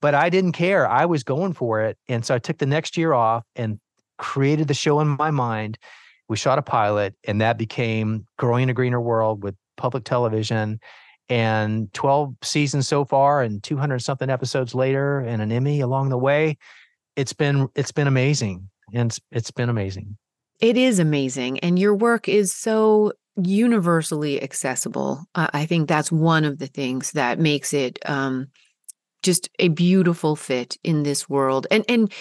[0.00, 2.96] but I didn't care I was going for it and so I took the next
[2.96, 3.78] year off and
[4.18, 5.78] created the show in my mind
[6.28, 10.80] we shot a pilot and that became growing a greener world with public television
[11.28, 16.18] and 12 seasons so far and 200 something episodes later and an Emmy along the
[16.18, 16.56] way
[17.18, 20.16] it's been it's been amazing and it's, it's been amazing.
[20.60, 25.24] It is amazing and your work is so universally accessible.
[25.34, 28.46] Uh, i think that's one of the things that makes it um,
[29.22, 31.66] just a beautiful fit in this world.
[31.70, 32.12] And and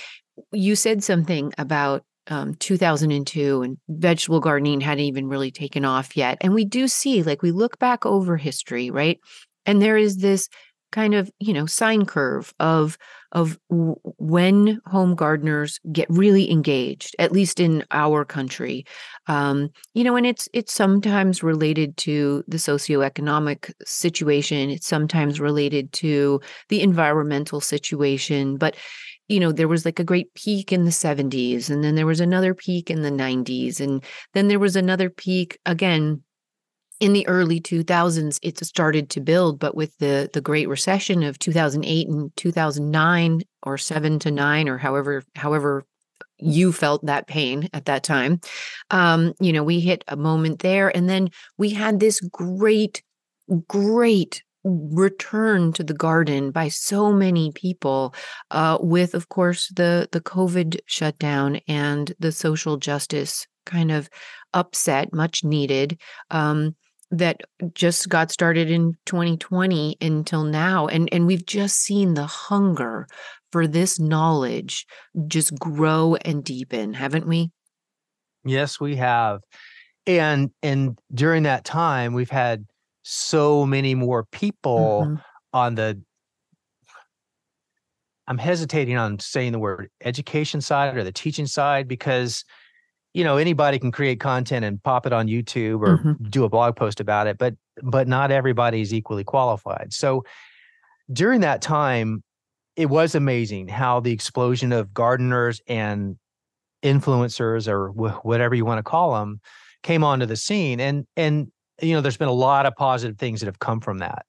[0.51, 6.38] you said something about um, 2002 and vegetable gardening hadn't even really taken off yet.
[6.41, 9.19] And we do see like we look back over history right?
[9.65, 10.49] And there is this
[10.91, 12.97] kind of you know sine curve of
[13.34, 18.86] of when home gardeners get really engaged at least in our country
[19.28, 25.91] um, you know and it's it's sometimes related to the socioeconomic situation it's sometimes related
[25.91, 28.76] to the environmental situation but
[29.28, 32.21] you know there was like a great peak in the 70s and then there was
[32.21, 36.21] another peak in the 90s and then there was another peak again
[37.00, 41.37] in the early 2000s it started to build but with the the great recession of
[41.39, 45.85] 2008 and 2009 or 7 to 9 or however however
[46.39, 48.39] you felt that pain at that time
[48.91, 53.04] um you know we hit a moment there and then we had this great
[53.67, 58.13] great return to the garden by so many people
[58.52, 64.10] uh, with of course the the covid shutdown and the social justice kind of
[64.54, 66.00] upset, much needed.
[66.31, 66.75] Um,
[67.12, 67.41] that
[67.73, 73.08] just got started in 2020 until now and and we've just seen the hunger
[73.51, 74.85] for this knowledge
[75.27, 77.49] just grow and deepen haven't we
[78.43, 79.39] yes we have
[80.05, 82.65] and and during that time we've had
[83.03, 85.15] so many more people mm-hmm.
[85.53, 85.99] on the
[88.27, 92.43] i'm hesitating on saying the word education side or the teaching side because
[93.17, 96.23] you know anybody can create content and pop it on youtube or mm-hmm.
[96.29, 100.23] do a blog post about it but but not everybody is equally qualified so
[101.11, 102.23] during that time
[102.75, 106.15] it was amazing how the explosion of gardeners and
[106.83, 109.41] influencers or wh- whatever you want to call them
[109.81, 111.51] came onto the scene and and
[111.81, 114.27] you know there's been a lot of positive things that have come from that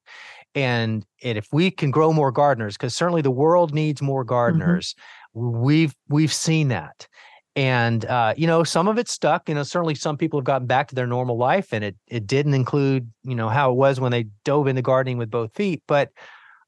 [0.55, 4.29] and and if we can grow more gardeners because certainly the world needs more mm-hmm.
[4.29, 4.95] gardeners
[5.35, 5.59] mm-hmm.
[5.61, 7.07] we've we've seen that
[7.55, 10.67] and uh, you know some of it stuck you know certainly some people have gotten
[10.67, 13.99] back to their normal life and it it didn't include you know how it was
[13.99, 16.11] when they dove into gardening with both feet but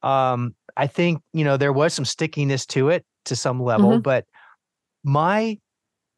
[0.03, 4.01] um, i think you know there was some stickiness to it to some level mm-hmm.
[4.01, 4.25] but
[5.03, 5.57] my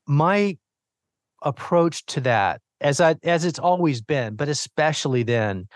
[0.08, 0.58] my
[1.42, 5.68] approach to that as i as it's always been but especially then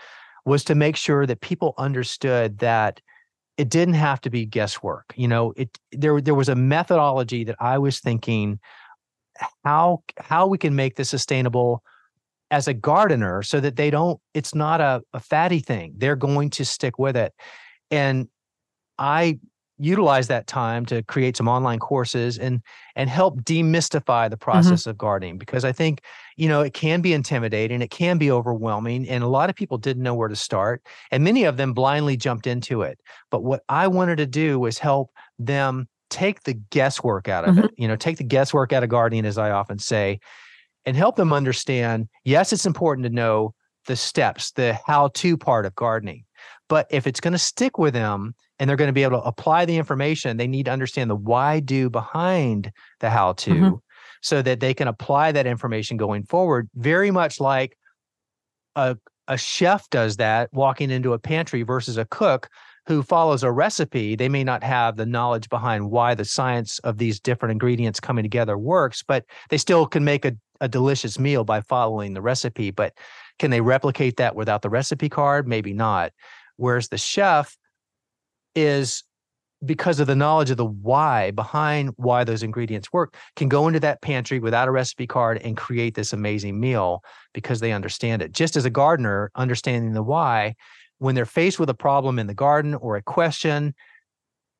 [0.46, 3.00] was to make sure that people understood that
[3.58, 7.56] it didn't have to be guesswork you know it there there was a methodology that
[7.60, 8.58] i was thinking
[9.64, 11.82] how how we can make this sustainable
[12.50, 15.94] as a gardener so that they don't it's not a, a fatty thing.
[15.96, 17.32] They're going to stick with it.
[17.90, 18.28] And
[18.98, 19.38] i
[19.78, 22.60] utilize that time to create some online courses and
[22.96, 24.42] and help demystify the mm-hmm.
[24.50, 24.90] process mm-hmm.
[24.90, 26.02] of gardening because i think
[26.36, 29.78] you know it can be intimidating it can be overwhelming and a lot of people
[29.78, 32.98] didn't know where to start and many of them blindly jumped into it
[33.30, 37.64] but what i wanted to do was help them take the guesswork out of mm-hmm.
[37.64, 40.18] it you know take the guesswork out of gardening as i often say
[40.84, 43.54] and help them understand yes it's important to know
[43.86, 46.24] the steps the how to part of gardening
[46.68, 49.26] but if it's going to stick with them and they're going to be able to
[49.26, 53.74] apply the information, they need to understand the why do behind the how to mm-hmm.
[54.22, 57.76] so that they can apply that information going forward, very much like
[58.76, 58.96] a,
[59.28, 62.48] a chef does that walking into a pantry versus a cook
[62.86, 64.16] who follows a recipe.
[64.16, 68.24] They may not have the knowledge behind why the science of these different ingredients coming
[68.24, 70.32] together works, but they still can make a,
[70.62, 72.70] a delicious meal by following the recipe.
[72.70, 72.94] But
[73.38, 75.46] can they replicate that without the recipe card?
[75.46, 76.12] Maybe not.
[76.56, 77.56] Whereas the chef
[78.58, 79.04] is
[79.64, 83.80] because of the knowledge of the why behind why those ingredients work can go into
[83.80, 87.02] that pantry without a recipe card and create this amazing meal
[87.32, 88.32] because they understand it.
[88.32, 90.54] Just as a gardener understanding the why
[90.98, 93.74] when they're faced with a problem in the garden or a question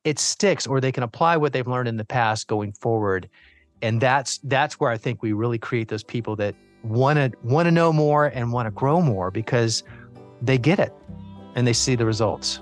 [0.05, 3.29] it sticks or they can apply what they've learned in the past going forward.
[3.83, 7.67] And that's that's where i think we really create those people that want to want
[7.67, 9.85] to know more and want to grow more because
[10.43, 10.93] they get it
[11.55, 12.61] and they see the results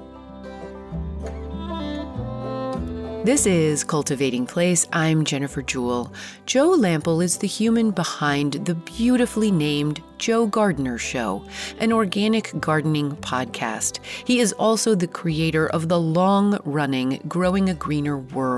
[3.26, 4.86] This is Cultivating Place.
[4.92, 6.12] I'm Jennifer Jewell.
[6.46, 11.44] Joe Lamp'l is the human behind the beautifully named Joe Gardener Show,
[11.80, 13.98] an organic gardening podcast.
[14.24, 18.55] He is also the creator of the long running Growing a Greener World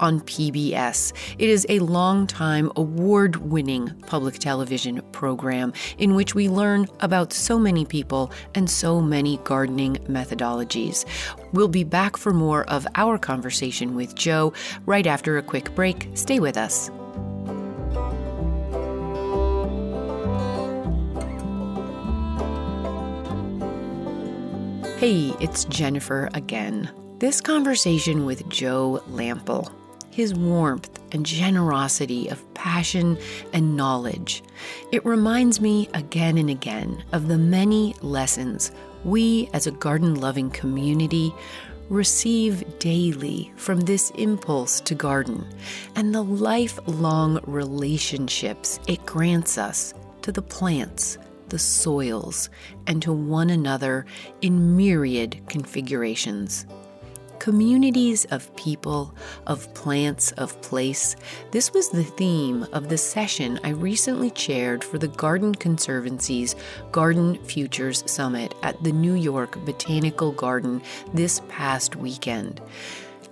[0.00, 1.12] on PBS.
[1.38, 7.58] It is a long-time award winning public television program in which we learn about so
[7.58, 11.04] many people and so many gardening methodologies.
[11.52, 14.52] We'll be back for more of our conversation with Joe
[14.86, 16.08] right after a quick break.
[16.14, 16.90] Stay with us.
[25.02, 26.88] Hey, it's Jennifer again.
[27.22, 29.70] This conversation with Joe Lamp'l,
[30.10, 33.16] his warmth and generosity of passion
[33.52, 34.42] and knowledge,
[34.90, 38.72] it reminds me again and again of the many lessons
[39.04, 41.32] we as a garden loving community
[41.88, 45.46] receive daily from this impulse to garden
[45.94, 51.18] and the lifelong relationships it grants us to the plants
[51.52, 52.48] the soils,
[52.86, 54.06] and to one another
[54.40, 56.64] in myriad configurations.
[57.42, 59.12] Communities of people,
[59.48, 61.16] of plants, of place.
[61.50, 66.54] This was the theme of the session I recently chaired for the Garden Conservancy's
[66.92, 70.82] Garden Futures Summit at the New York Botanical Garden
[71.14, 72.60] this past weekend.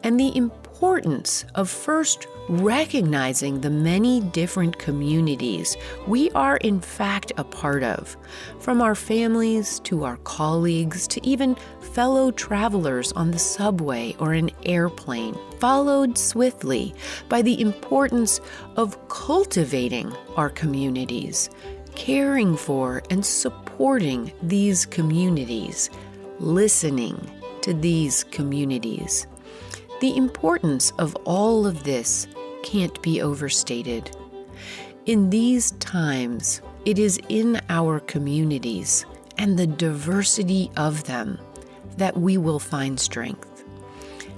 [0.03, 5.77] And the importance of first recognizing the many different communities
[6.09, 8.17] we are, in fact, a part of,
[8.59, 11.55] from our families to our colleagues to even
[11.93, 16.95] fellow travelers on the subway or an airplane, followed swiftly
[17.29, 18.41] by the importance
[18.77, 21.51] of cultivating our communities,
[21.95, 25.91] caring for and supporting these communities,
[26.39, 27.19] listening
[27.63, 29.27] to these communities.
[30.01, 32.27] The importance of all of this
[32.63, 34.17] can't be overstated.
[35.07, 39.05] In these times, it is in our communities
[39.37, 41.39] and the diversity of them
[42.01, 43.63] that we will find strength.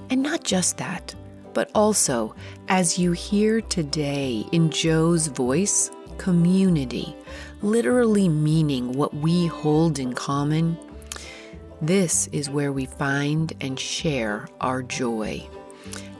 [0.09, 1.15] And not just that,
[1.53, 2.35] but also,
[2.67, 7.15] as you hear today in Joe's voice, community,
[7.61, 10.77] literally meaning what we hold in common.
[11.81, 15.47] This is where we find and share our joy.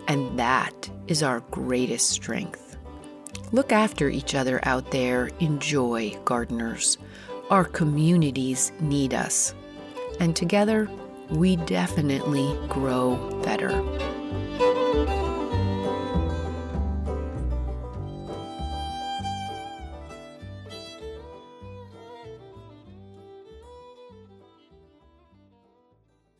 [0.07, 2.77] And that is our greatest strength.
[3.51, 5.29] Look after each other out there.
[5.41, 6.97] Enjoy, gardeners.
[7.49, 9.53] Our communities need us.
[10.21, 10.89] And together,
[11.29, 13.71] we definitely grow better.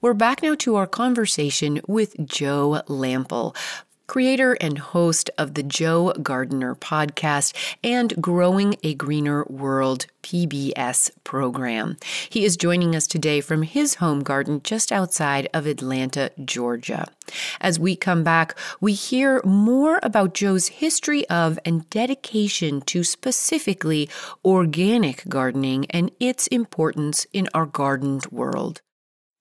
[0.03, 3.55] We're back now to our conversation with Joe Lamp'l,
[4.07, 11.97] creator and host of the Joe Gardener podcast and Growing a Greener World PBS program.
[12.29, 17.07] He is joining us today from his home garden just outside of Atlanta, Georgia.
[17.61, 24.09] As we come back, we hear more about Joe's history of and dedication to specifically
[24.43, 28.81] organic gardening and its importance in our gardened world.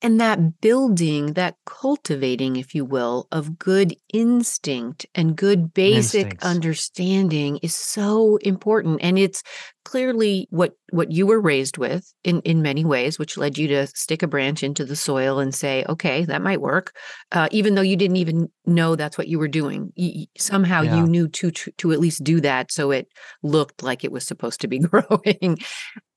[0.03, 6.45] And that building, that cultivating, if you will, of good instinct and good basic Instincts.
[6.45, 8.99] understanding is so important.
[9.01, 9.45] And it's
[9.85, 13.87] clearly what what you were raised with in in many ways, which led you to
[13.89, 16.97] stick a branch into the soil and say, "Okay, that might work,"
[17.31, 19.93] uh, even though you didn't even know that's what you were doing.
[19.95, 20.97] You, somehow yeah.
[20.97, 23.07] you knew to, to to at least do that, so it
[23.43, 25.59] looked like it was supposed to be growing.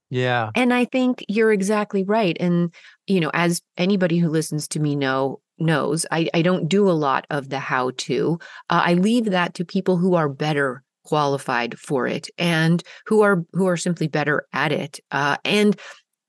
[0.10, 0.52] Yeah.
[0.56, 2.38] And I think you're exactly right.
[2.40, 2.74] And,
[3.08, 6.92] you know, as anybody who listens to me know, knows, I, I don't do a
[6.92, 8.40] lot of the how to.
[8.70, 13.46] Uh, I leave that to people who are better qualified for it and who are
[13.54, 15.00] who are simply better at it.
[15.12, 15.80] Uh, and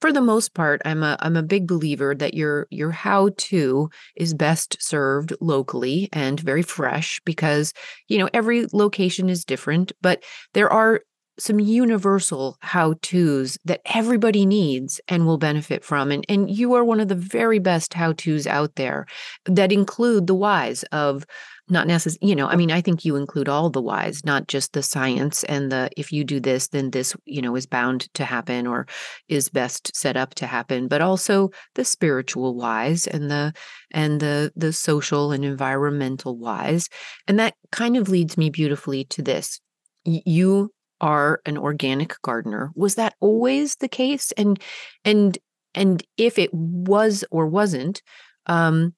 [0.01, 3.89] for the most part, I'm a I'm a big believer that your your how to
[4.15, 7.73] is best served locally and very fresh because
[8.09, 10.23] you know every location is different, but
[10.53, 11.01] there are
[11.39, 16.11] some universal how to's that everybody needs and will benefit from.
[16.11, 19.07] And, and you are one of the very best how to's out there
[19.45, 21.27] that include the whys of
[21.69, 24.73] not necessarily, you know, I mean, I think you include all the whys, not just
[24.73, 28.25] the science and the if you do this, then this, you know, is bound to
[28.25, 28.87] happen or
[29.29, 33.53] is best set up to happen, but also the spiritual whys and the
[33.91, 36.89] and the the social and environmental whys.
[37.27, 39.61] And that kind of leads me beautifully to this.
[40.05, 40.71] You
[41.01, 42.73] are an organic gardener.
[42.75, 44.33] Was that always the case?
[44.33, 44.61] And
[45.05, 45.39] and
[45.75, 48.03] and if it was or wasn't,
[48.47, 48.95] um,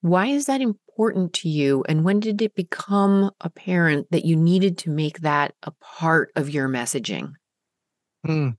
[0.00, 1.84] why is that important to you?
[1.88, 6.48] And when did it become apparent that you needed to make that a part of
[6.48, 7.32] your messaging?
[8.24, 8.50] Hmm.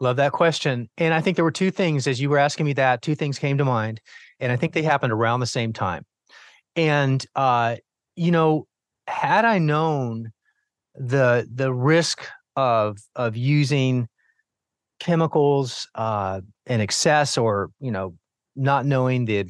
[0.00, 0.88] Love that question.
[0.96, 3.38] And I think there were two things as you were asking me that, two things
[3.38, 4.00] came to mind.
[4.38, 6.04] And I think they happened around the same time.
[6.76, 7.76] And uh,
[8.14, 8.66] you know,
[9.06, 10.32] had I known
[10.98, 12.26] the the risk
[12.56, 14.08] of of using
[15.00, 18.14] chemicals uh, in excess or you know
[18.56, 19.46] not knowing the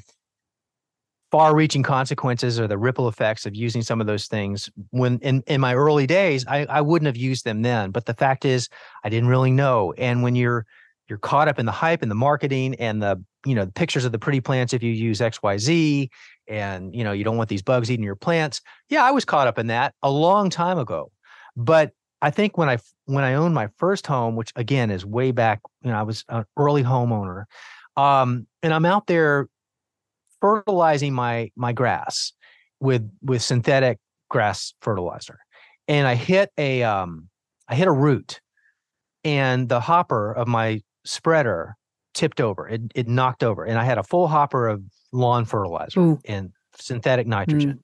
[1.30, 5.60] far-reaching consequences or the ripple effects of using some of those things when in, in
[5.60, 8.68] my early days I, I wouldn't have used them then but the fact is
[9.04, 9.92] i didn't really know.
[9.98, 10.64] And when you're
[11.08, 14.04] you're caught up in the hype and the marketing and the you know the pictures
[14.04, 16.08] of the pretty plants if you use xyz
[16.48, 19.46] and you know you don't want these bugs eating your plants yeah i was caught
[19.46, 21.10] up in that a long time ago
[21.58, 21.90] but
[22.22, 25.60] I think when I when I owned my first home, which again is way back,
[25.82, 27.44] you know, I was an early homeowner,
[27.96, 29.48] um, and I'm out there
[30.40, 32.32] fertilizing my my grass
[32.80, 33.98] with with synthetic
[34.30, 35.40] grass fertilizer,
[35.88, 37.28] and I hit a um,
[37.68, 38.40] I hit a root,
[39.24, 41.76] and the hopper of my spreader
[42.14, 42.68] tipped over.
[42.68, 44.82] It it knocked over, and I had a full hopper of
[45.12, 46.20] lawn fertilizer Ooh.
[46.24, 47.74] and synthetic nitrogen.
[47.74, 47.80] Mm.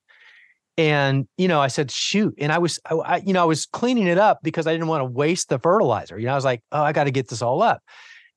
[0.77, 3.65] And you know, I said, "Shoot!" And I was, I, I, you know, I was
[3.67, 6.19] cleaning it up because I didn't want to waste the fertilizer.
[6.19, 7.83] You know, I was like, "Oh, I got to get this all up."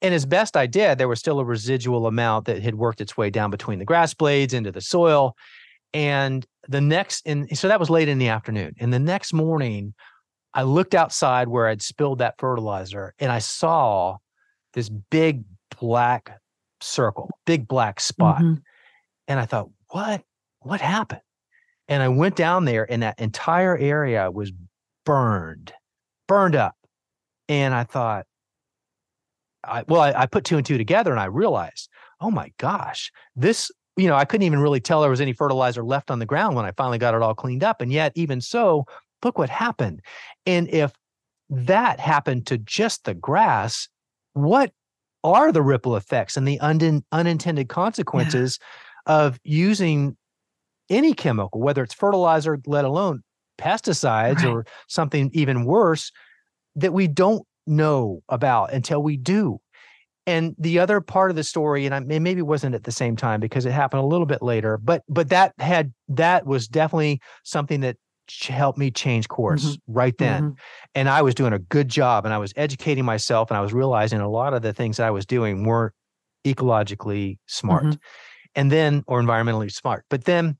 [0.02, 3.18] And as best I did, there was still a residual amount that had worked its
[3.18, 5.36] way down between the grass blades into the soil.
[5.94, 8.74] And the next and so that was late in the afternoon.
[8.80, 9.94] And the next morning,
[10.54, 14.18] I looked outside where I'd spilled that fertilizer and I saw
[14.74, 15.44] this big
[15.80, 16.40] black
[16.82, 18.42] circle, big black spot.
[18.42, 18.62] Mhm.
[19.28, 20.24] And I thought, what
[20.60, 21.22] what happened?
[21.88, 24.52] And I went down there and that entire area was
[25.06, 25.74] burned,
[26.28, 26.76] burned up.
[27.48, 28.26] And I thought,
[29.64, 33.12] I well, I, I put two and two together and I realized, oh my gosh,
[33.36, 36.26] this, you know, I couldn't even really tell there was any fertilizer left on the
[36.26, 37.82] ground when I finally got it all cleaned up.
[37.82, 38.86] And yet, even so,
[39.24, 40.02] look what happened.
[40.46, 40.92] And if
[41.50, 43.88] that happened to just the grass,
[44.34, 44.72] what
[45.24, 48.60] are the ripple effects and the unin- unintended consequences
[49.06, 50.17] of using
[50.90, 53.24] any chemical, whether it's fertilizer, let alone
[53.60, 54.46] pesticides Right.
[54.48, 56.12] or something even worse
[56.76, 59.60] that we don't know about until we do.
[60.26, 63.16] And the other part of the story, and I, it maybe wasn't at the same
[63.16, 67.22] time because it happened a little bit later, but but that had that was definitely
[67.44, 67.96] something that
[68.42, 70.58] helped me change course right then Mhm.
[70.96, 73.72] and I was doing a good job and I was educating myself and I was
[73.74, 75.94] realizing a lot of the things that I was doing weren't
[76.46, 78.00] ecologically smart Mhm.
[78.56, 80.04] and then or environmentally smart.
[80.10, 80.58] But then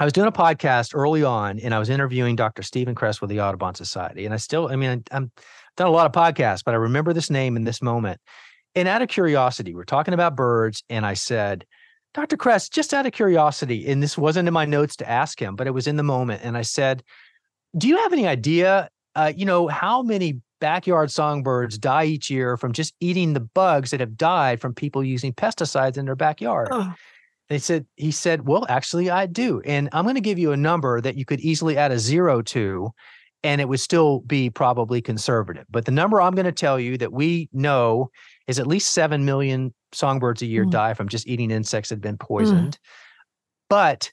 [0.00, 2.62] I was doing a podcast early on and I was interviewing Dr.
[2.62, 4.24] Stephen Kress with the Audubon Society.
[4.24, 5.32] And I still, I mean, I, I'm
[5.76, 8.20] done a lot of podcasts, but I remember this name in this moment.
[8.74, 11.64] And out of curiosity, we're talking about birds, and I said,
[12.14, 12.36] Dr.
[12.36, 15.66] Kress, just out of curiosity, and this wasn't in my notes to ask him, but
[15.66, 16.42] it was in the moment.
[16.44, 17.02] And I said,
[17.76, 22.56] Do you have any idea, uh, you know, how many backyard songbirds die each year
[22.56, 26.68] from just eating the bugs that have died from people using pesticides in their backyard?
[26.70, 26.94] Oh,
[27.48, 29.60] They said, he said, well, actually, I do.
[29.64, 32.42] And I'm going to give you a number that you could easily add a zero
[32.42, 32.90] to,
[33.42, 35.64] and it would still be probably conservative.
[35.70, 38.10] But the number I'm going to tell you that we know
[38.46, 40.70] is at least 7 million songbirds a year Mm.
[40.70, 42.78] die from just eating insects that have been poisoned.
[43.70, 44.12] But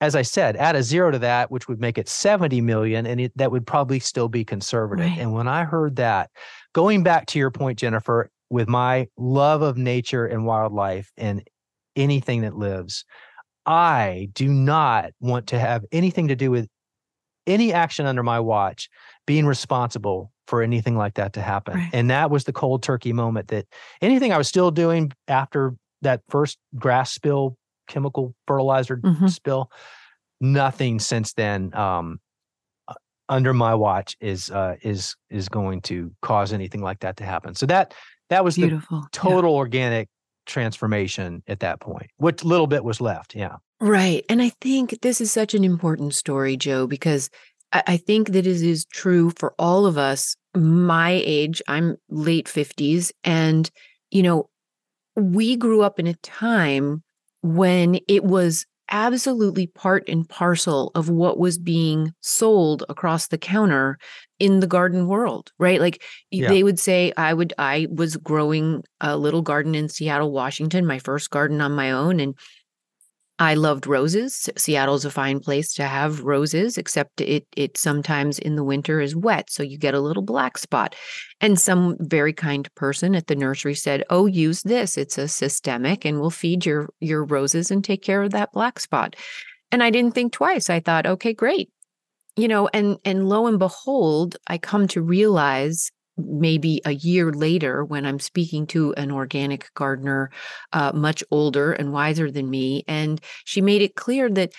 [0.00, 3.20] as I said, add a zero to that, which would make it 70 million, and
[3.20, 5.06] it, that would probably still be conservative.
[5.06, 5.18] Right.
[5.18, 6.30] And when I heard that,
[6.74, 11.42] going back to your point, Jennifer, with my love of nature and wildlife and
[11.96, 13.04] anything that lives,
[13.66, 16.68] I do not want to have anything to do with
[17.46, 18.88] any action under my watch
[19.26, 21.74] being responsible for anything like that to happen.
[21.74, 21.90] Right.
[21.92, 23.66] And that was the cold turkey moment that
[24.02, 27.56] anything I was still doing after that first grass spill,
[27.88, 29.30] chemical fertilizer Mhm.
[29.30, 29.70] spill,
[30.40, 32.18] nothing since then um
[32.88, 32.94] uh,
[33.28, 37.54] under my watch is uh is is going to cause anything like that to happen.
[37.54, 37.94] So that
[38.30, 38.98] that was the beautiful.
[39.02, 39.08] Yeah.
[39.12, 40.08] total organic
[40.46, 42.10] transformation at that point.
[42.16, 43.34] What little bit was left.
[43.34, 43.56] Yeah.
[43.80, 44.24] Right.
[44.28, 47.30] And I think this is such an important story, Joe, because
[47.72, 51.60] I, think that it is true for all of us my age.
[51.66, 53.10] I'm late 50s.
[53.24, 53.68] And,
[54.10, 54.48] you know,
[55.16, 57.02] we grew up in a time
[57.42, 63.98] when it was absolutely part and parcel of what was being sold across the counter
[64.38, 66.48] in the garden world right like Yeah.
[66.48, 70.98] they would say i would i was growing a little garden in seattle washington my
[70.98, 72.34] first garden on my own and
[73.40, 74.48] I loved roses.
[74.56, 79.16] Seattle's a fine place to have roses, except it it sometimes in the winter is
[79.16, 80.94] wet, so you get a little black spot.
[81.40, 84.96] And some very kind person at the nursery said, "Oh, use this.
[84.96, 88.78] It's a systemic and will feed your your roses and take care of that black
[88.78, 89.16] spot."
[89.72, 90.70] And I didn't think twice.
[90.70, 91.70] I thought, "Okay, great."
[92.36, 97.84] You know, and and lo and behold, I come to realize maybe a year later
[97.84, 100.30] when I'm speaking to an organic gardener
[100.72, 104.52] uh, much older and wiser than me and she made it clear that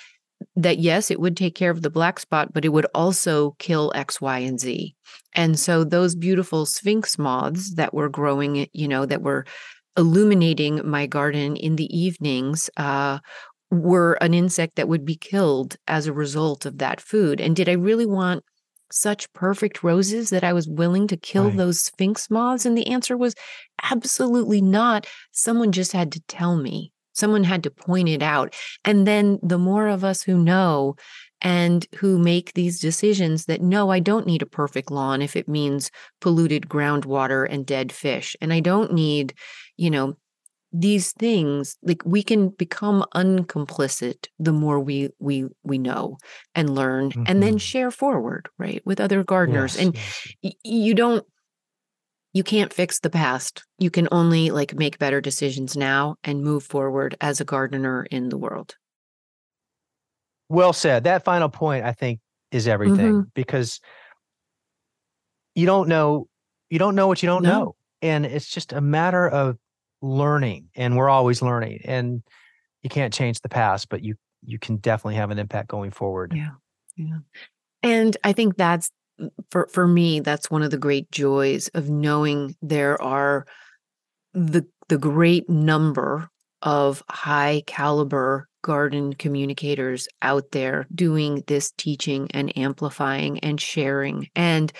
[0.57, 3.91] that yes it would take care of the black spot but it would also kill
[3.95, 4.95] x y and z.
[5.33, 9.45] And so those beautiful sphinx moths that were growing you know that were
[9.97, 13.19] illuminating my garden in the evenings uh,
[13.71, 17.67] were an insect that would be killed as a result of that food and did
[17.69, 18.43] i really want
[18.91, 21.57] such perfect roses that i was willing to kill Right.
[21.57, 22.65] those sphinx moths?
[22.65, 23.33] And the answer was
[23.91, 25.07] absolutely not.
[25.31, 26.91] Someone just had to tell me.
[27.13, 28.53] Someone had to point it out.
[28.83, 30.95] And then the more of us who know
[31.41, 35.47] and who make these decisions that no i don't need a perfect lawn if it
[35.49, 35.91] means
[36.21, 38.35] polluted groundwater and dead fish.
[38.41, 39.33] And i don't need
[39.77, 40.15] you know
[40.77, 46.17] these things like we can become uncomplicit the more we we we know
[46.53, 47.61] and learn and then Mhm.
[47.61, 50.35] share forward right with other gardeners Yes, and yes.
[50.43, 51.25] y- you don't
[52.33, 56.63] you can't fix the past you can only like make better decisions now and move
[56.63, 58.75] forward as a gardener in the world
[60.49, 61.05] Well said.
[61.05, 62.19] That final point, I think,
[62.51, 63.29] is everything Mm-hmm.
[63.33, 63.79] because
[65.55, 66.27] you don't know
[66.69, 67.49] you don't know what you don't No.
[67.49, 67.75] know.
[68.01, 69.57] And it's just a matter of
[70.05, 70.69] learning.
[70.75, 71.81] And we're always learning.
[71.85, 72.21] And
[72.83, 76.33] you can't change the past, but you you can definitely have an impact going forward.
[76.35, 76.51] Yeah.
[76.95, 77.17] Yeah.
[77.81, 78.91] And I think that's
[79.49, 83.45] for for me that's one of the great joys of knowing there are
[84.33, 86.29] the the great number
[86.61, 94.73] of high caliber garden communicators out there doing this teaching and amplifying and sharing and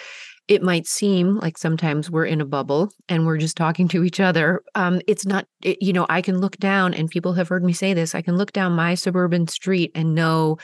[0.48, 4.20] it might seem like sometimes we're in a bubble and we're just talking to each
[4.20, 7.64] other um, it's not it, you know i can look down and people have heard
[7.64, 10.58] me say this i can look down my suburban street and know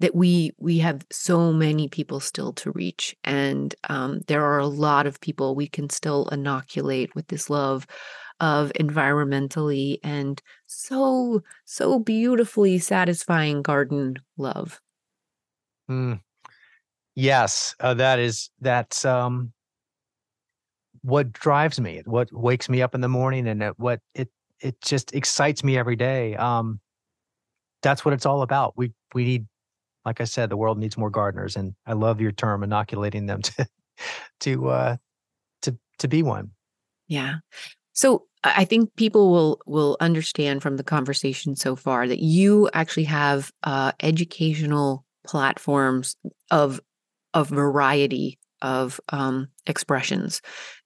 [0.00, 4.66] that we we have so many people still to reach and um, there are a
[4.66, 7.86] lot of people we can still inoculate with this love
[8.40, 14.80] of environmentally and so so beautifully satisfying garden love
[15.88, 16.20] mm.
[17.14, 19.52] Yes uh, that is that's um
[21.02, 24.28] what drives me what wakes me up in the morning and it, what it
[24.60, 26.80] it just excites me every day um
[27.82, 29.46] that's what it's all about we we need
[30.04, 33.42] like I said, the world needs more gardeners, and I love your term, inoculating them
[33.42, 33.66] to
[34.40, 34.96] to uh,
[35.62, 36.50] to to be one.
[37.08, 37.36] Yeah.
[37.92, 43.04] So I think people will will understand from the conversation so far that you actually
[43.04, 46.16] have uh, educational platforms
[46.50, 46.80] of
[47.34, 50.40] of variety of um, expressions.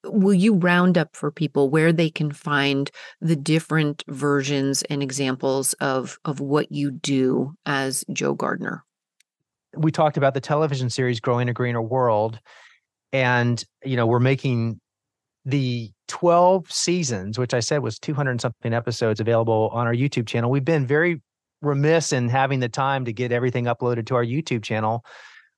[0.05, 2.91] Will you round up for people where they can find
[3.21, 8.85] the different versions and examples of of what you do as Joe Gardener?
[9.77, 12.39] we talked about the television series Growing a Greener World.
[13.13, 14.81] And, you know, we're making
[15.45, 20.51] the 12 seasons, which I said was 200 something episodes available on our YouTube channel.
[20.51, 21.23] We've been very
[21.63, 25.05] remiss in having the time to get everything uploaded to our YouTube channel,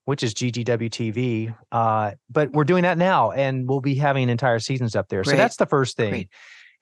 [0.04, 4.96] which is GGW Uh, but we're doing that now, and we'll be having entire seasons
[4.96, 5.22] up there.
[5.22, 5.32] Great.
[5.32, 6.10] So that's the first thing.
[6.10, 6.28] Great.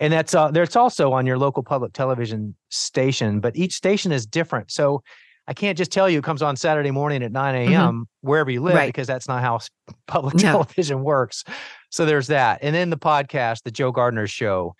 [0.01, 4.27] And that's uh, there's also on your local public television station, but each station is
[4.27, 4.71] different.
[4.71, 5.03] So
[5.49, 7.71] I can't just tell you it comes on Saturday morning at 9 a.m.
[7.71, 8.03] Mm-hmm.
[8.21, 8.87] wherever you live right.
[8.87, 9.61] because that's not how
[10.07, 10.43] public no.
[10.43, 11.43] television works.
[11.91, 12.61] So there's that.
[12.63, 14.75] And then the podcast, the Joe Gardener Show,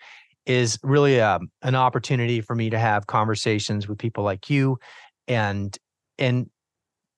[0.45, 4.79] is really a, um, an opportunity for me to have conversations with people like you
[5.27, 5.77] and
[6.17, 6.49] and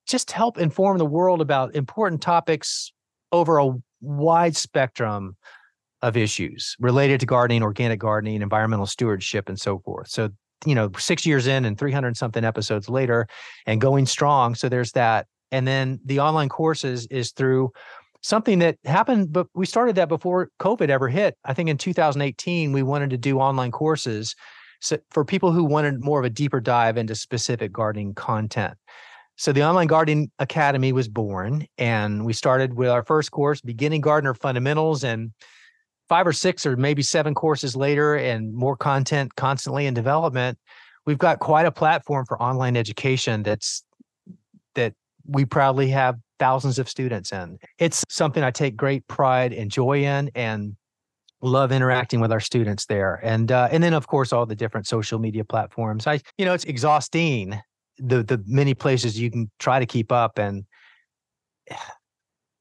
[0.08, 2.92] just help inform the world about important topics
[3.32, 3.72] over a
[4.02, 5.36] wide spectrum
[6.02, 10.10] of issues related to gardening, organic gardening, environmental stewardship, and so forth.
[10.10, 10.30] So
[10.66, 13.28] you know, six years in and 300 something episodes later
[13.66, 14.56] and going strong.
[14.56, 15.28] So there's that.
[15.52, 17.72] And then the online courses is through
[18.22, 21.36] something that happened, but we started that before COVID ever hit.
[21.44, 24.36] I think in 2018, we wanted to do online courses
[24.80, 28.76] so for people who wanted more of a deeper dive into specific gardening content.
[29.42, 34.00] So the Online Gardening Academy was born, and we started with our first course, Beginning
[34.00, 35.04] Gardener Fundamentals.
[35.04, 35.32] And
[36.08, 40.60] five or six or maybe seven courses later and more content constantly in development,
[41.08, 43.84] we've got quite a platform for online education that's
[44.76, 44.94] that
[45.26, 47.58] we proudly have thousands of students in.
[47.80, 50.76] It's something I take great pride and joy in and
[51.42, 53.20] love interacting with our students there.
[53.24, 56.06] And uh, and then of course all the different social media platforms.
[56.06, 57.60] I you know it's exhausting
[58.02, 60.66] the the many places you can try to keep up and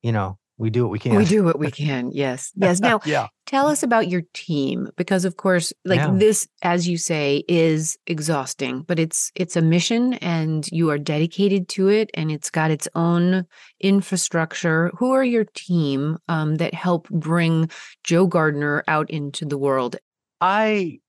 [0.02, 1.16] you know we do what we can.
[1.16, 2.12] We do what we can.
[2.12, 2.52] Yes.
[2.54, 2.80] Yes.
[2.80, 3.28] Now, yeah.
[3.46, 6.10] tell us about your team because of course like yeah.
[6.12, 11.68] this as you say is exhausting, but it's it's a mission and you are dedicated
[11.70, 13.46] to it and it's got its own
[13.80, 14.90] infrastructure.
[14.98, 17.70] Who are your team um, that help bring
[18.04, 19.96] Joe Gardener out into the world?
[20.42, 21.00] I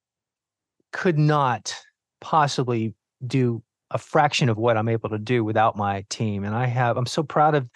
[0.94, 1.76] could not
[2.22, 3.62] possibly do
[3.92, 7.06] a fraction of what I'm able to do without my team and I have I'm
[7.06, 7.70] so proud of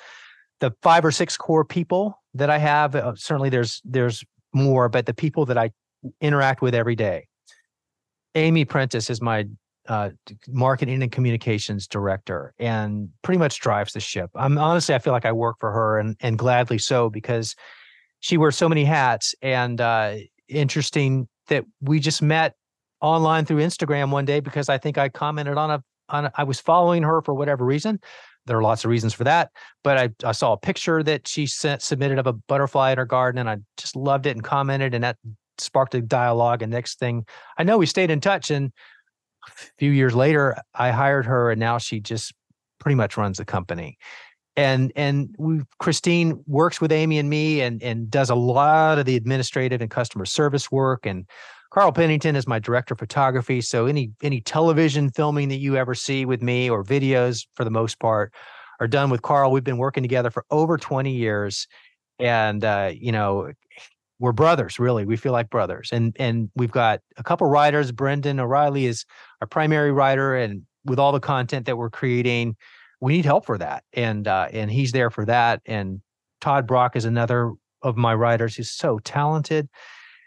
[0.59, 5.05] the five or six core people that I have, uh, certainly there's there's more, but
[5.05, 5.72] the people that I
[6.22, 7.28] interact with every day.
[8.36, 9.45] Amy Prentice is my
[9.88, 10.09] uh,
[10.47, 14.30] marketing and communications director, and pretty much drives the ship.
[14.36, 17.55] I'm honestly, I feel like I work for her, and and gladly so because
[18.20, 19.36] she wears so many hats.
[19.41, 20.16] And uh,
[20.47, 22.55] interesting that we just met
[23.01, 26.60] online through Instagram one day because I think I commented on a on I was
[26.60, 27.99] following her for whatever reason
[28.45, 29.51] there are lots of reasons for that.
[29.84, 33.06] But I, I saw a picture that she sent submitted of a butterfly in her
[33.06, 35.18] garden, and I just loved it and commented, and that
[35.58, 36.62] sparked a dialogue.
[36.62, 37.26] And next thing
[37.58, 38.51] I know, we stayed in touch.
[38.51, 38.72] And
[39.47, 42.34] a few years later, I hired her, and now she just
[42.80, 43.97] pretty much runs the company.
[44.58, 49.06] And and we Christine works with Amy and me, and and does a lot of
[49.06, 51.28] the administrative and customer service work, and
[51.72, 53.61] Carl Pennington is my director of photography.
[53.61, 57.72] So any any television filming that you ever see with me or videos for the
[57.72, 58.34] most part
[58.80, 59.51] are done with Carl.
[59.51, 61.68] We've been working together for over 20 years.
[62.20, 63.51] And uh, you know,
[64.20, 65.05] we're brothers, really.
[65.05, 65.89] We feel like brothers.
[65.91, 67.91] And and we've got a couple writers.
[67.91, 69.05] Brendan O'Reilly is
[69.41, 72.55] our primary writer, and with all the content that we're creating,
[73.01, 73.84] we need help for that.
[73.93, 75.61] And uh, and he's there for that.
[75.66, 76.01] And
[76.39, 77.51] Todd Brock is another
[77.82, 79.68] of my writers who's so talented.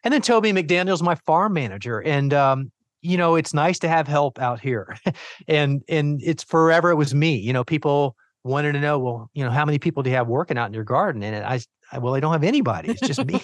[0.09, 2.01] And then Toby McDaniel's my farm manager.
[2.01, 4.97] And um, you know, it's nice to have help out here.
[5.49, 7.37] and and it's forever it was me.
[7.37, 10.27] You know, people wanted to know, well, you know, how many people do you have
[10.27, 11.23] working out in your garden?
[11.23, 11.61] And I,
[11.93, 12.93] I well, I don't have anybody.
[12.93, 13.43] It's just me.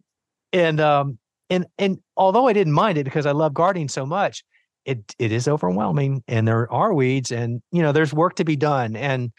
[0.54, 1.18] and um
[1.50, 4.42] and and although I didn't mind it because I love gardening so much,
[4.86, 8.56] it it is overwhelming and there are weeds and you know there's work to be
[8.56, 9.30] done and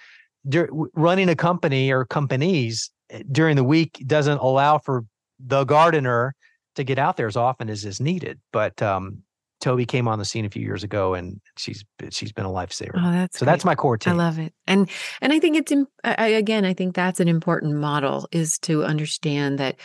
[0.93, 5.05] running a company or companies eh, during the week doesn't allow for
[5.39, 6.35] the gardener
[6.79, 9.21] to get out there as often as is needed but um
[9.59, 12.91] Toby came on the scene a few years ago, and she's she's been a lifesaver.
[12.95, 13.51] Oh, that's so great.
[13.51, 14.13] that's my core team.
[14.13, 14.89] I love it, and
[15.21, 15.73] and I think it's
[16.03, 19.75] I, again I think that's an important model is to understand that,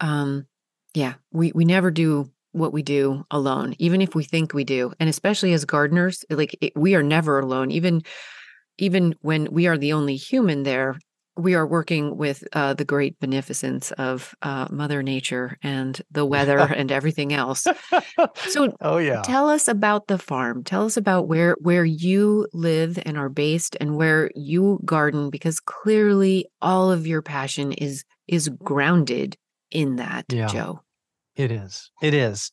[0.00, 0.46] um,
[0.94, 4.92] yeah, we we never do what we do alone, even if we think we do,
[5.00, 7.72] and especially as gardeners, like it, we are never alone.
[7.72, 8.02] Even
[8.78, 10.96] even when we are the only human there,
[11.36, 16.58] we are working with uh, the great beneficence of uh, Mother Nature and the weather
[16.76, 17.66] and everything else.
[18.36, 20.64] So, oh yeah, tell us about the farm.
[20.64, 25.60] Tell us about where where you live and are based, and where you garden, because
[25.60, 29.36] clearly all of your passion is is grounded
[29.70, 30.82] in that, yeah, Joe.
[31.36, 31.90] It is.
[32.00, 32.50] It is.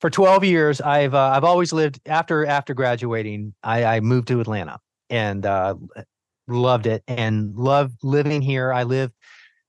[0.00, 3.54] For 12 years, I've uh, I've always lived after after graduating.
[3.62, 4.80] I, I moved to Atlanta
[5.10, 5.74] and uh,
[6.54, 8.72] loved it and love living here.
[8.72, 9.12] I live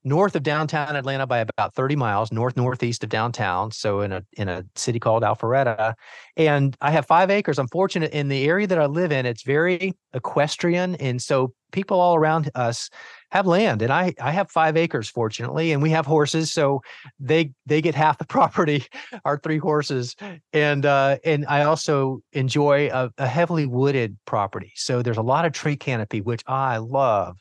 [0.03, 3.71] north of downtown Atlanta by about 30 miles, north northeast of downtown.
[3.71, 5.93] So in a in a city called Alpharetta.
[6.35, 7.57] And I have five acres.
[7.57, 10.95] I'm fortunate in the area that I live in, it's very equestrian.
[10.95, 12.89] And so people all around us
[13.31, 13.81] have land.
[13.81, 16.51] And I I have five acres, fortunately, and we have horses.
[16.51, 16.81] So
[17.19, 18.85] they they get half the property,
[19.25, 20.15] our three horses.
[20.51, 24.73] And uh and I also enjoy a, a heavily wooded property.
[24.75, 27.37] So there's a lot of tree canopy, which I love.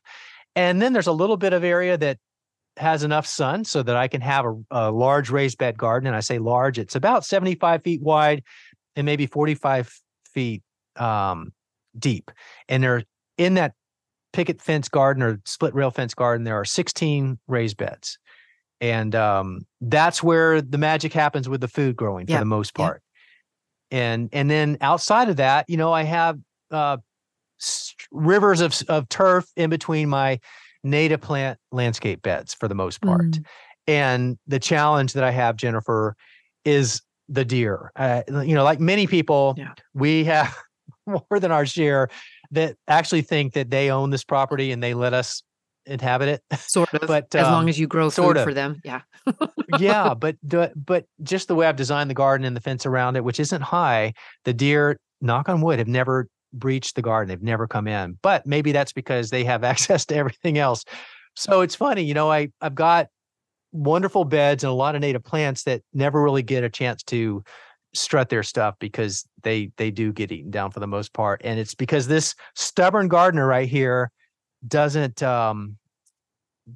[0.54, 2.18] And then there's a little bit of area that
[2.76, 6.06] has enough sun so that I can have a, a, large raised bed garden.
[6.06, 8.42] And I say large, it's about 75 feet wide
[8.96, 9.92] and maybe 45
[10.32, 10.62] feet
[10.96, 11.52] um,
[11.98, 12.30] deep.
[12.68, 13.02] And there
[13.36, 13.74] in that
[14.32, 18.18] picket fence garden or split rail fence garden, there are 16 raised beds.
[18.80, 23.02] And um, that's where the magic happens with the food growing for the most part.
[23.92, 26.38] And and then outside of that, you know, I have
[26.70, 26.96] uh,
[28.10, 30.40] rivers of of turf in between my
[30.84, 33.22] native plant landscape beds for the most part.
[33.22, 33.44] Mm.
[33.86, 36.16] And the challenge that I have, Jennifer,
[36.64, 37.90] is the deer.
[37.96, 39.74] Uh, you know, like many people, yeah.
[39.94, 40.56] we have
[41.06, 42.08] more than our share
[42.52, 45.42] that actually think that they own this property and they let us
[45.86, 46.58] inhabit it.
[46.60, 48.44] Sort of, but as um, long as you grow food of.
[48.44, 49.00] for them, yeah,
[49.78, 50.14] yeah.
[50.18, 53.40] But but just the way I've designed the garden and the fence around it, which
[53.40, 54.14] isn't high,
[54.44, 57.28] the deer, knock on wood, have never breached the garden.
[57.28, 60.84] They've never come in, but maybe that's because they have access to everything else.
[61.34, 63.08] So it's funny, you know, I I've got
[63.72, 67.42] wonderful beds and a lot of native plants that never really get a chance to
[67.94, 71.58] strut their stuff because they they do get eaten down for the most part and
[71.58, 74.10] it's because this stubborn gardener right here
[74.66, 75.76] doesn't um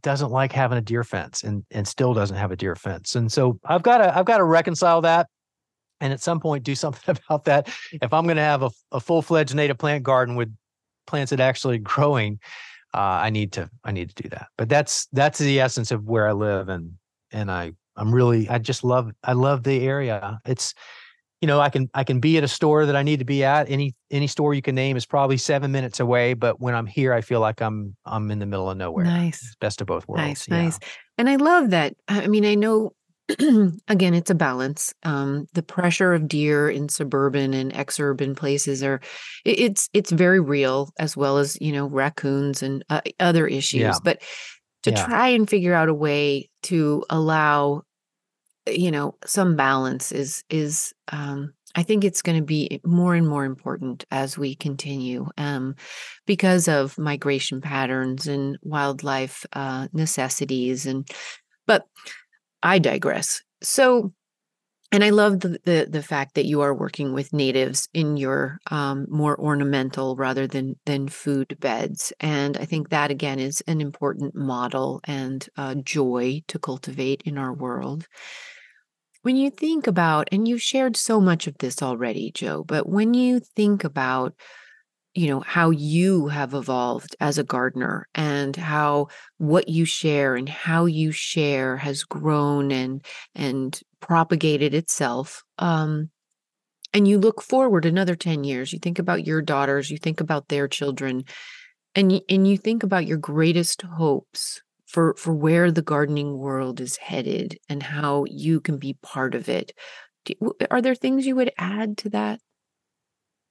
[0.02, 3.32] doesn't like having a deer fence and and still doesn't have a deer fence and
[3.32, 5.26] so i've got to i've got to reconcile that
[6.00, 7.68] and at some point do something about that.
[7.92, 10.54] If I'm going to have a, a full fledged native plant garden with
[11.06, 12.40] plants that actually growing,
[12.94, 14.48] uh, I need to I need to do that.
[14.56, 16.92] But that's that's the essence of where I live, and
[17.30, 20.40] and I I'm really I just love I love the area.
[20.46, 20.72] It's
[21.42, 23.44] you know I can I can be at a store that I need to be
[23.44, 23.68] at.
[23.68, 26.32] Any any store you can name is probably seven minutes away.
[26.32, 29.04] But when I'm here, I feel like I'm I'm in the middle of nowhere.
[29.04, 30.22] Nice, best of both worlds.
[30.22, 30.62] Nice, yeah.
[30.62, 30.78] nice.
[31.18, 31.94] And I love that.
[32.08, 32.92] I mean, I know
[33.88, 34.94] again, it's a balance.
[35.02, 39.00] Um, the pressure of deer in suburban and exurban places are
[39.44, 43.80] it's it's very real, as well as you know raccoons and uh, other issues.
[43.80, 43.98] Yeah.
[44.02, 44.22] But
[44.84, 45.06] to yeah.
[45.06, 47.82] try and figure out a way to allow,
[48.66, 53.28] you know, some balance is is um, I think it's going to be more and
[53.28, 55.74] more important as we continue um,
[56.26, 61.08] because of migration patterns and wildlife uh, necessities and
[61.66, 61.84] but
[62.62, 63.42] I digress.
[63.62, 64.12] So,
[64.92, 68.58] and I love the, the, the fact that you are working with natives in your
[68.70, 73.80] um, more ornamental rather than than food beds, and I think that again is an
[73.80, 78.06] important model and uh, joy to cultivate in our world.
[79.22, 83.12] When you think about, and you've shared so much of this already, Joe, but when
[83.12, 84.34] you think about
[85.16, 89.08] you know how you have evolved as a gardener and how
[89.38, 93.04] what you share and how you share has grown and
[93.34, 96.10] and propagated itself um
[96.92, 100.48] and you look forward another 10 years you think about your daughters you think about
[100.48, 101.24] their children
[101.94, 106.98] and and you think about your greatest hopes for for where the gardening world is
[106.98, 109.72] headed and how you can be part of it.
[110.26, 110.34] Do,
[110.70, 112.40] are there things you would add to that?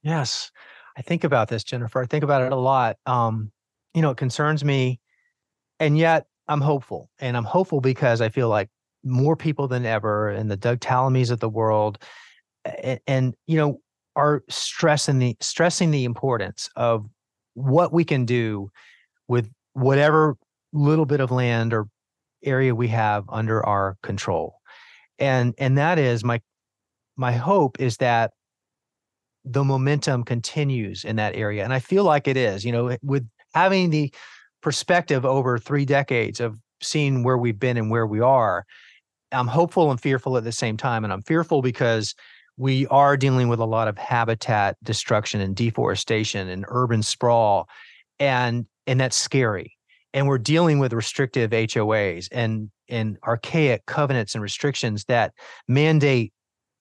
[0.02, 0.50] Yes
[0.96, 3.50] i think about this jennifer i think about it a lot um
[3.94, 5.00] you know it concerns me
[5.80, 8.68] and yet i'm hopeful and i'm hopeful because i feel like
[9.04, 11.98] more people than ever and the doug tallamys of the world
[12.82, 13.80] and, and you know
[14.16, 17.06] are stressing the stressing the importance of
[17.54, 18.70] what we can do
[19.28, 20.36] with whatever
[20.72, 21.86] little bit of land or
[22.42, 24.56] area we have under our control
[25.18, 26.40] and and that is my
[27.16, 28.32] my hope is that
[29.46, 33.26] the momentum continues in that area and i feel like it is you know with
[33.54, 34.12] having the
[34.60, 38.64] perspective over 3 decades of seeing where we've been and where we are
[39.32, 42.14] i'm hopeful and fearful at the same time and i'm fearful because
[42.58, 47.68] we are dealing with a lot of habitat destruction and deforestation and urban sprawl
[48.18, 49.76] and and that's scary
[50.16, 55.32] and we're dealing with restrictive HOAs and and archaic covenants and restrictions that
[55.68, 56.32] mandate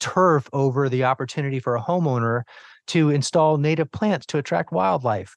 [0.05, 2.43] turf over the opportunity for a homeowner
[2.87, 5.35] to install native plants to attract wildlife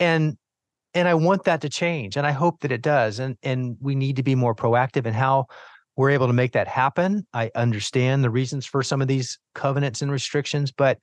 [0.00, 0.36] and
[0.94, 3.94] and I want that to change and I hope that it does and and we
[3.94, 5.46] need to be more proactive in how
[5.96, 7.26] we're able to make that happen.
[7.34, 10.98] I understand the reasons for some of these covenants and restrictions, but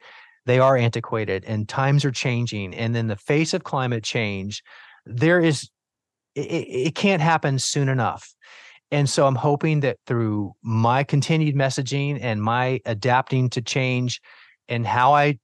[0.45, 2.73] they are antiquated and times are changing.
[2.73, 4.63] And in the face of climate change,
[5.05, 5.69] there is,
[6.33, 8.33] it, it can't happen soon enough.
[8.91, 14.21] And so I'm hoping that through my continued messaging and my adapting to change
[14.67, 15.39] and how I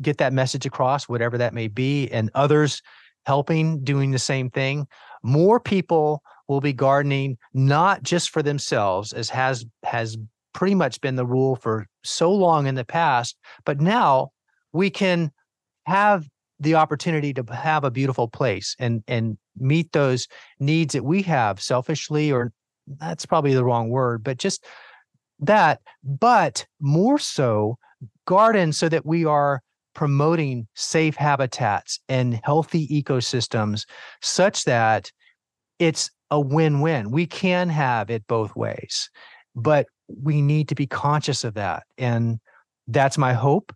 [0.00, 2.82] get that message across, whatever that may be, and others
[3.26, 4.86] helping doing the same thing,
[5.22, 10.16] more people will be gardening not just for themselves as has has
[10.52, 14.30] pretty much been the rule for so long in the past but now
[14.72, 15.30] we can
[15.86, 16.26] have
[16.58, 20.26] the opportunity to have a beautiful place and and meet those
[20.58, 22.52] needs that we have selfishly or
[22.98, 24.64] that's probably the wrong word but just
[25.38, 27.76] that but more so
[28.26, 29.62] garden so that we are
[29.94, 33.86] promoting safe habitats and healthy ecosystems
[34.22, 35.10] such that
[35.78, 37.10] it's a win-win.
[37.10, 39.10] We can have it both ways,
[39.54, 41.84] but we need to be conscious of that.
[41.98, 42.38] And
[42.86, 43.74] that's my hope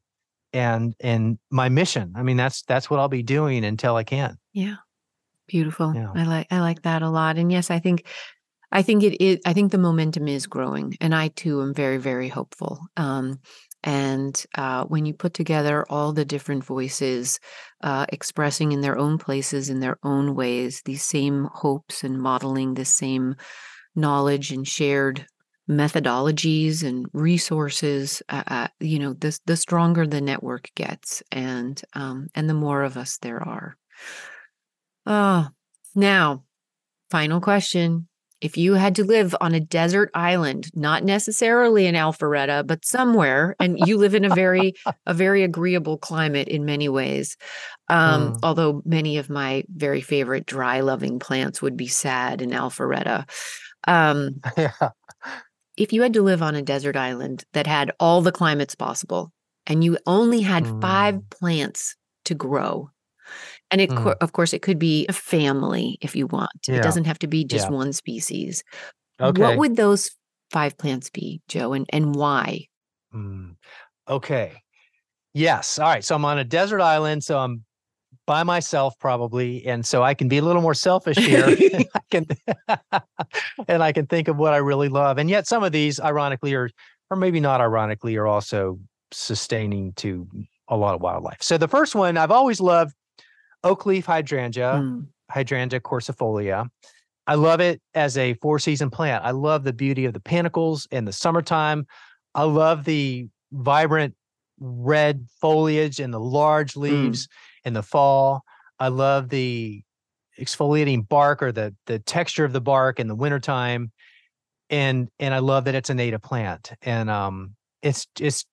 [0.53, 2.13] and and my mission.
[2.17, 4.39] I mean, that's that's what I'll be doing until I can.
[4.53, 4.77] Yeah.
[5.47, 5.93] Beautiful.
[5.95, 6.11] Yeah.
[6.15, 7.37] I like I like that a lot.
[7.37, 8.07] And yes, I think
[8.73, 10.97] I think it is I think the momentum is growing.
[11.01, 12.81] And I too am very, very hopeful.
[12.97, 13.41] Um,
[13.85, 17.39] and uh, when you put together all the different voices
[17.83, 22.75] uh, expressing in their own places, in their own ways, these same hopes and modeling
[22.75, 23.37] the same
[23.95, 25.27] knowledge and shared
[25.69, 32.29] methodologies and resources, uh, uh, you know, the, the stronger the network gets and, um,
[32.35, 33.77] and the more of us there are.
[35.07, 35.49] Oh,
[35.95, 36.45] now,
[37.11, 38.09] final question
[38.45, 43.57] if you had to live on a desert island, not necessarily in Alpharetta, but somewhere,
[43.59, 44.75] and you live in a very
[45.07, 47.39] a very agreeable climate in many ways,
[47.89, 48.41] um, mm.
[48.43, 53.27] although many of my very favorite dry loving plants would be sad in Alpharetta.
[53.89, 54.91] Um, yeah.
[55.79, 59.33] If you had to live on a desert island that had all the climates possible,
[59.67, 60.83] and you only had mm.
[60.83, 61.97] five plants
[62.27, 62.91] to grow,
[63.75, 64.15] and it, mm.
[64.21, 66.53] of course, it could be a family if you want.
[66.69, 66.77] Yeah.
[66.77, 67.75] It doesn't have to be just yeah.
[67.75, 68.63] one species.
[69.21, 69.43] Okay.
[69.43, 70.13] What would those
[70.53, 72.69] five plants be, Joe, and, and why?
[73.13, 73.57] Mm.
[74.09, 74.53] Okay.
[75.33, 75.81] Yes.
[75.81, 76.05] All right.
[76.05, 77.25] So I'm on a desert island.
[77.25, 77.65] So I'm
[78.27, 81.45] by myself probably and so i can be a little more selfish here
[81.75, 82.27] and i can
[83.69, 86.55] and i can think of what i really love and yet some of these ironically
[86.55, 86.71] are
[87.11, 88.79] or maybe not ironically are also
[89.11, 90.27] sustaining to
[90.69, 92.95] a lot of wildlife so the first one i've always loved
[93.65, 95.07] oak leaf hydrangea, mm.
[95.31, 96.69] hydrangea quercifolia.
[97.27, 99.25] I love it as a four season plant.
[99.25, 101.87] I love the beauty of the panicles in the summertime.
[102.35, 104.15] I love the vibrant
[104.61, 106.83] red foliage and the large mm.
[106.83, 107.31] leaves mm.
[107.65, 108.43] in the fall.
[108.79, 109.83] I love the
[110.39, 113.93] exfoliating bark or the the texture of the bark in the wintertime.
[114.69, 116.73] And and I love that it's a native plant.
[116.83, 118.47] And um it's just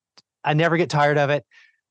[0.44, 1.44] I never get tired of it.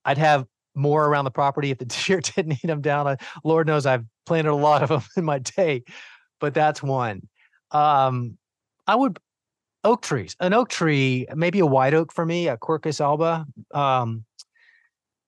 [0.03, 0.45] I'd have
[0.75, 3.17] more around the property if the deer didn't eat them down.
[3.43, 5.83] Lord knows I've planted a lot of them in my day,
[6.39, 7.21] but that's one.
[7.71, 8.37] Um,
[8.87, 9.19] I would
[9.83, 13.45] oak trees, an oak tree, maybe a white oak for me, a Quercus alba.
[13.73, 14.25] Um,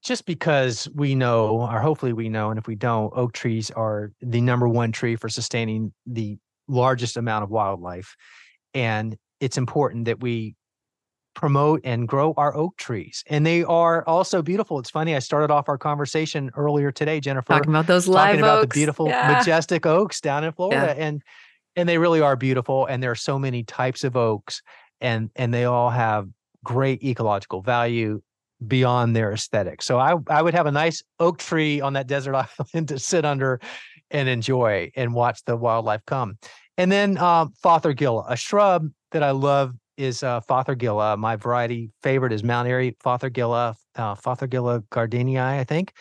[0.04, 4.12] just because we know, or hopefully we know, and if we don't, oak trees are
[4.22, 6.38] the number one tree for sustaining the
[6.68, 8.16] largest amount of wildlife.
[8.74, 10.56] And it's important that we
[11.34, 13.24] promote and grow our oak trees.
[13.28, 14.80] And they are also beautiful.
[14.80, 15.16] It's funny.
[15.16, 18.50] I started off our conversation earlier today, Jennifer, talking about those live talking oaks.
[18.50, 19.34] about the beautiful Yeah.
[19.38, 20.94] majestic oaks down in Florida.
[20.98, 21.06] Yeah.
[21.06, 21.24] And
[21.76, 22.86] and they really are beautiful.
[22.86, 24.62] And there are so many types of oaks
[25.02, 26.28] and and they all have
[26.64, 28.22] great ecological value
[28.66, 29.82] beyond their aesthetic.
[29.82, 32.36] So I I would have a nice oak tree on that desert
[32.74, 33.60] island to sit under
[34.12, 36.38] and enjoy and watch the wildlife come.
[36.78, 41.18] And then um, Fothergilla, a shrub that I love is uh, Fothergilla.
[41.18, 45.94] My variety favorite is Mount Airy Fothergilla, uh, Fothergilla gardeniae, I think.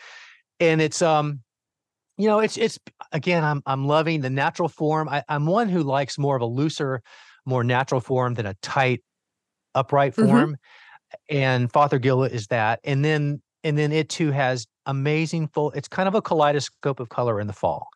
[0.61, 1.41] And it's um,
[2.17, 2.79] you know, it's it's
[3.13, 5.09] again, I'm I'm loving the natural form.
[5.09, 7.03] I, I'm one who likes more of a looser,
[7.47, 9.03] more natural form than a tight,
[9.75, 10.29] upright Mhm.
[10.29, 10.57] form.
[11.29, 12.81] And Fothergilla is that.
[12.85, 15.71] And then and then it too has amazing full.
[15.73, 17.89] It's kind of a kaleidoscope of color in the fall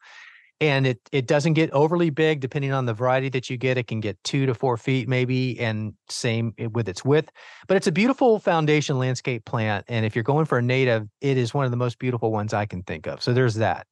[0.61, 3.87] and it it doesn't get overly big depending on the variety that you get it
[3.87, 7.31] can get two to four feet maybe and same with its width
[7.69, 11.37] but it's a beautiful foundation landscape plant and if you're going for a native it
[11.37, 13.87] is one of the most beautiful ones i can think of so there's that.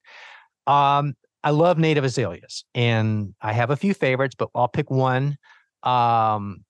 [0.67, 5.37] Um i love native azaleas and i have a few favorites but i'll pick one
[5.83, 6.65] um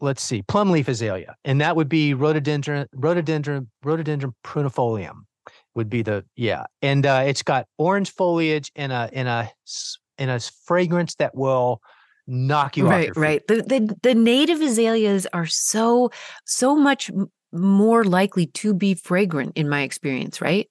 [0.00, 5.22] let's see plum leaf azalea and that would be rhododendron rhododendron rhododendron prunifolium
[5.74, 9.50] would be the yeah and uh it's got orange foliage and a in a
[10.18, 11.80] in a fragrance that will
[12.26, 16.10] knock you off right right the, the the native azaleas are so
[16.44, 17.10] so much
[17.54, 20.68] more likely to be fragrant in my experience right?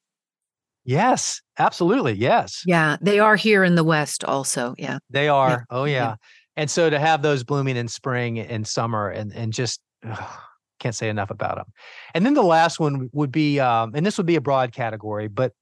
[0.86, 2.64] Yes absolutely yes.
[2.66, 4.98] Yeah they are here in the west also yeah.
[5.10, 5.94] They are oh yeah.
[5.94, 6.16] yeah.
[6.56, 10.40] And so to have those blooming in spring and summer and and just ugh,
[10.84, 11.66] can't say enough about them
[12.14, 15.28] and then the last one would be um and this would be a broad category
[15.28, 15.54] but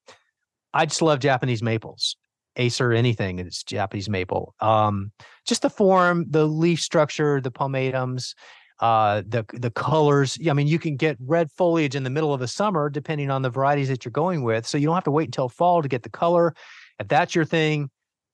[0.74, 2.17] i just love japanese maples
[2.55, 4.55] acer anything it's japanese maple.
[4.59, 5.11] Um
[5.45, 8.36] just the form the leaf structure the palmatums
[8.80, 10.38] uh the the colors.
[10.49, 13.41] I mean you can get red foliage in the middle of the summer depending on
[13.41, 15.88] the varieties that you're going with so you don't have to wait until fall to
[15.88, 16.53] get the color
[16.99, 17.89] if that's your thing.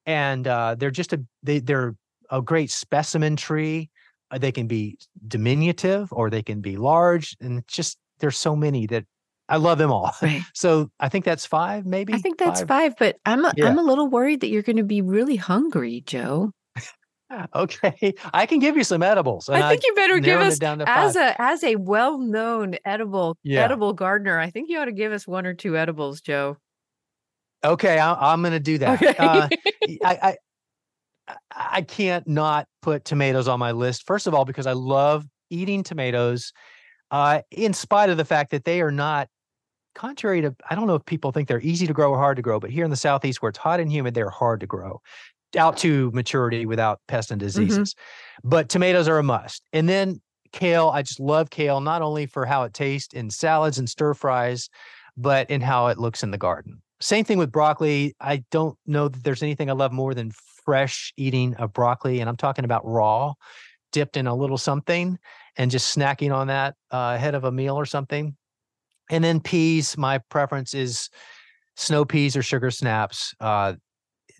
[0.05, 1.95] And uh they're just a they they're
[2.31, 3.89] a great specimen tree
[4.37, 4.97] they can be
[5.27, 9.05] diminutive or they can be large and it's just there's so many that
[9.49, 10.11] i love them all.
[10.21, 10.41] Right.
[10.53, 12.13] So i think that's five maybe?
[12.13, 13.67] I think that's five, but i'm a, Yeah.
[13.69, 16.51] i'm a little worried that you're going to be really hungry joe.
[17.53, 21.15] Okay i can give you some edibles i think you better give us to as
[21.15, 21.35] five.
[21.35, 23.63] a as a well-known edible Yeah.
[23.65, 26.55] edible gardener i think you ought to give us one or two edibles joe.
[27.65, 29.01] Okay I, i'm gonna do that.
[29.01, 29.15] Okay.
[29.17, 29.49] Uh,
[30.05, 30.37] I, I
[31.51, 34.05] I can't not put tomatoes on my list.
[34.05, 36.53] First of all, because I love eating tomatoes,
[37.11, 39.27] uh, in spite of the fact that they are not
[39.95, 40.55] contrary to.
[40.69, 42.69] I don't know if people think they're easy to grow or hard to grow, but
[42.69, 45.01] here in the southeast where it's hot and humid, they're hard to grow
[45.57, 47.95] out to maturity without pests and diseases.
[48.43, 49.63] But tomatoes are a must.
[49.73, 50.21] And then
[50.51, 54.13] kale, I just love kale not only for how it tastes in salads and stir
[54.13, 54.69] fries,
[55.15, 56.81] but in how it looks in the garden.
[56.99, 58.15] Same thing with broccoli.
[58.19, 60.31] I don't know that there's anything I love more than
[60.67, 62.19] fresh eating of broccoli.
[62.19, 63.33] And I'm talking about raw,
[63.93, 65.17] dipped in a little something
[65.55, 68.35] and just snacking on that uh, ahead of a meal or something.
[69.09, 71.09] And then peas, my preference is
[71.77, 73.33] snow peas or sugar snaps.
[73.39, 73.75] Uh,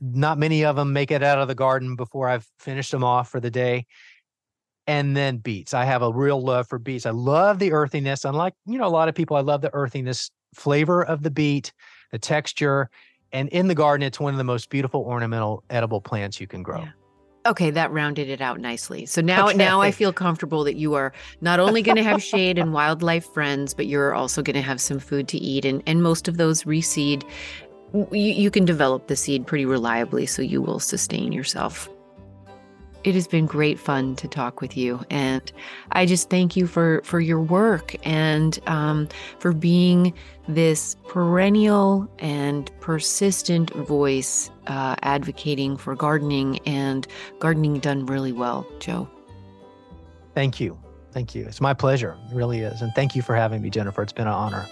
[0.01, 3.29] not many of them make it out of the garden before I've finished them off
[3.29, 3.85] for the day.
[4.85, 5.73] And then beets.
[5.73, 7.05] I have a real love for beets.
[7.05, 8.25] I love the earthiness.
[8.25, 11.71] Unlike, you know, a lot of people, I love the earthiness flavor of the beet,
[12.11, 12.89] the texture.
[13.33, 16.63] And in the garden, it's one of the most beautiful ornamental edible plants you can
[16.63, 16.79] grow.
[16.79, 16.91] Yeah.
[17.45, 19.05] Okay, that rounded it out nicely.
[19.05, 22.57] So now now I feel comfortable that you are not only going to have shade
[22.57, 26.03] and wildlife friends, but you're also going to have some food to eat and and
[26.03, 27.23] most of those reseed
[27.93, 31.89] you, you can develop the seed pretty reliably so you will sustain yourself.
[33.07, 35.49] It has been great fun to talk with you and
[35.93, 39.07] I just thank you for for your work and um,
[39.39, 40.13] for being
[40.49, 47.07] this perennial and persistent voice uh, advocating for gardening and
[47.39, 49.09] gardening done really well, Joe.
[50.35, 50.77] Thank you.
[51.13, 51.45] Thank you.
[51.45, 52.17] It's my pleasure.
[52.29, 52.81] It really is.
[52.81, 54.01] And thank you for having me, Jennifer.
[54.01, 54.67] It's been an honor.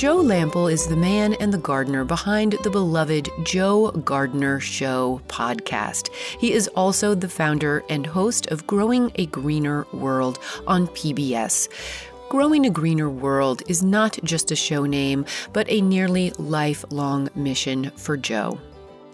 [0.00, 6.08] Joe Lamp'l is the man and the gardener behind the beloved Joe Gardener Show podcast.
[6.38, 11.68] He is also the founder and host of Growing a Greener World on PBS.
[12.30, 17.90] Growing a Greener World is not just a show name, but a nearly lifelong mission
[17.96, 18.58] for Joe.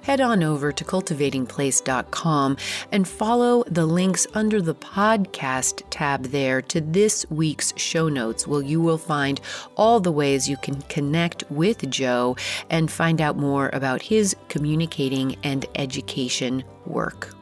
[0.07, 2.57] Head on over to cultivatingplace.com
[2.93, 8.63] and follow the links under the podcast tab there to this week's show notes, where
[8.63, 9.41] you will find
[9.77, 12.37] all the ways you can connect with Joe
[12.71, 17.36] and find out more about his communicating and education work.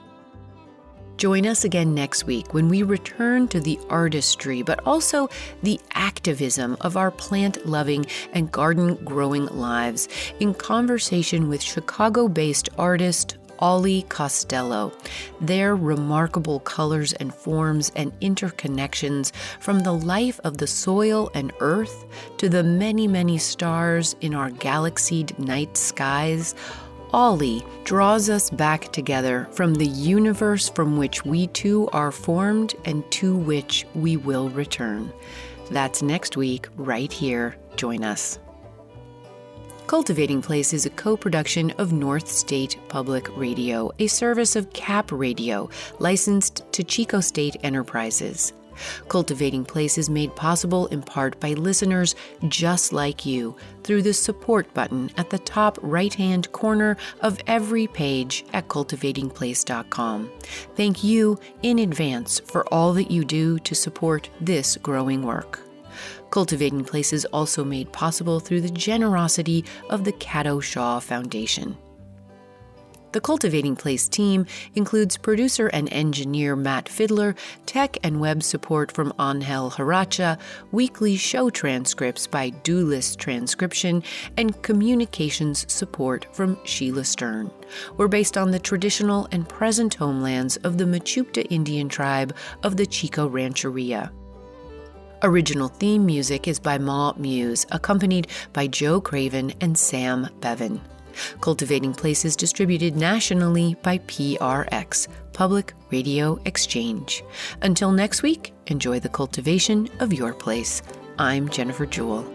[1.17, 5.31] Join us again next week when we return to the artistry, but also
[5.63, 10.09] the activism of our plant loving and garden growing lives
[10.41, 14.93] in conversation with Chicago based artist Ollie Costello.
[15.41, 22.05] Their remarkable colors and forms and interconnections from the life of the soil and earth
[22.39, 26.55] to the many, many stars in our galaxied night skies
[27.15, 33.09] Ollie draws us back together from the universe from which we too are formed and
[33.13, 35.13] to which we will return.
[35.71, 37.55] That's next week, right here.
[37.77, 38.41] Join us.
[39.87, 45.13] Cultivating Place is a co production of North State Public Radio, a service of CAP
[45.13, 45.71] Radio,
[46.01, 48.53] licensed to Chico State Enterprises.
[49.09, 52.15] Cultivating Place is made possible in part by listeners
[52.49, 57.87] just like you through the support button at the top right hand corner of every
[57.87, 60.31] page at cultivatingplace.com.
[60.77, 65.61] Thank you in advance for all that you do to support this growing work.
[66.31, 71.77] Cultivating Place is also made possible through the generosity of the Cato Shaw Foundation.
[73.15, 79.13] The Cultivating Place team includes producer and engineer Matt Fiddler, tech and web support from
[79.21, 80.37] Angel Haracha,
[80.73, 84.03] weekly show transcripts by Doolist Transcription,
[84.37, 87.53] and communications support from Sheila Stern.
[87.97, 92.35] We're based on the traditional and present homelands of the Mechoopda Indian tribe
[92.65, 94.11] of the Chico Rancheria.
[95.23, 100.81] Original theme music is by MaMuse, accompanied by Joe Craven and Sam Bevan.
[101.41, 107.23] Cultivating Places distributed nationally by PRX, Public Radio Exchange.
[107.63, 110.83] Until next week, enjoy the cultivation of your place.
[111.19, 112.34] I'm Jennifer Jewell.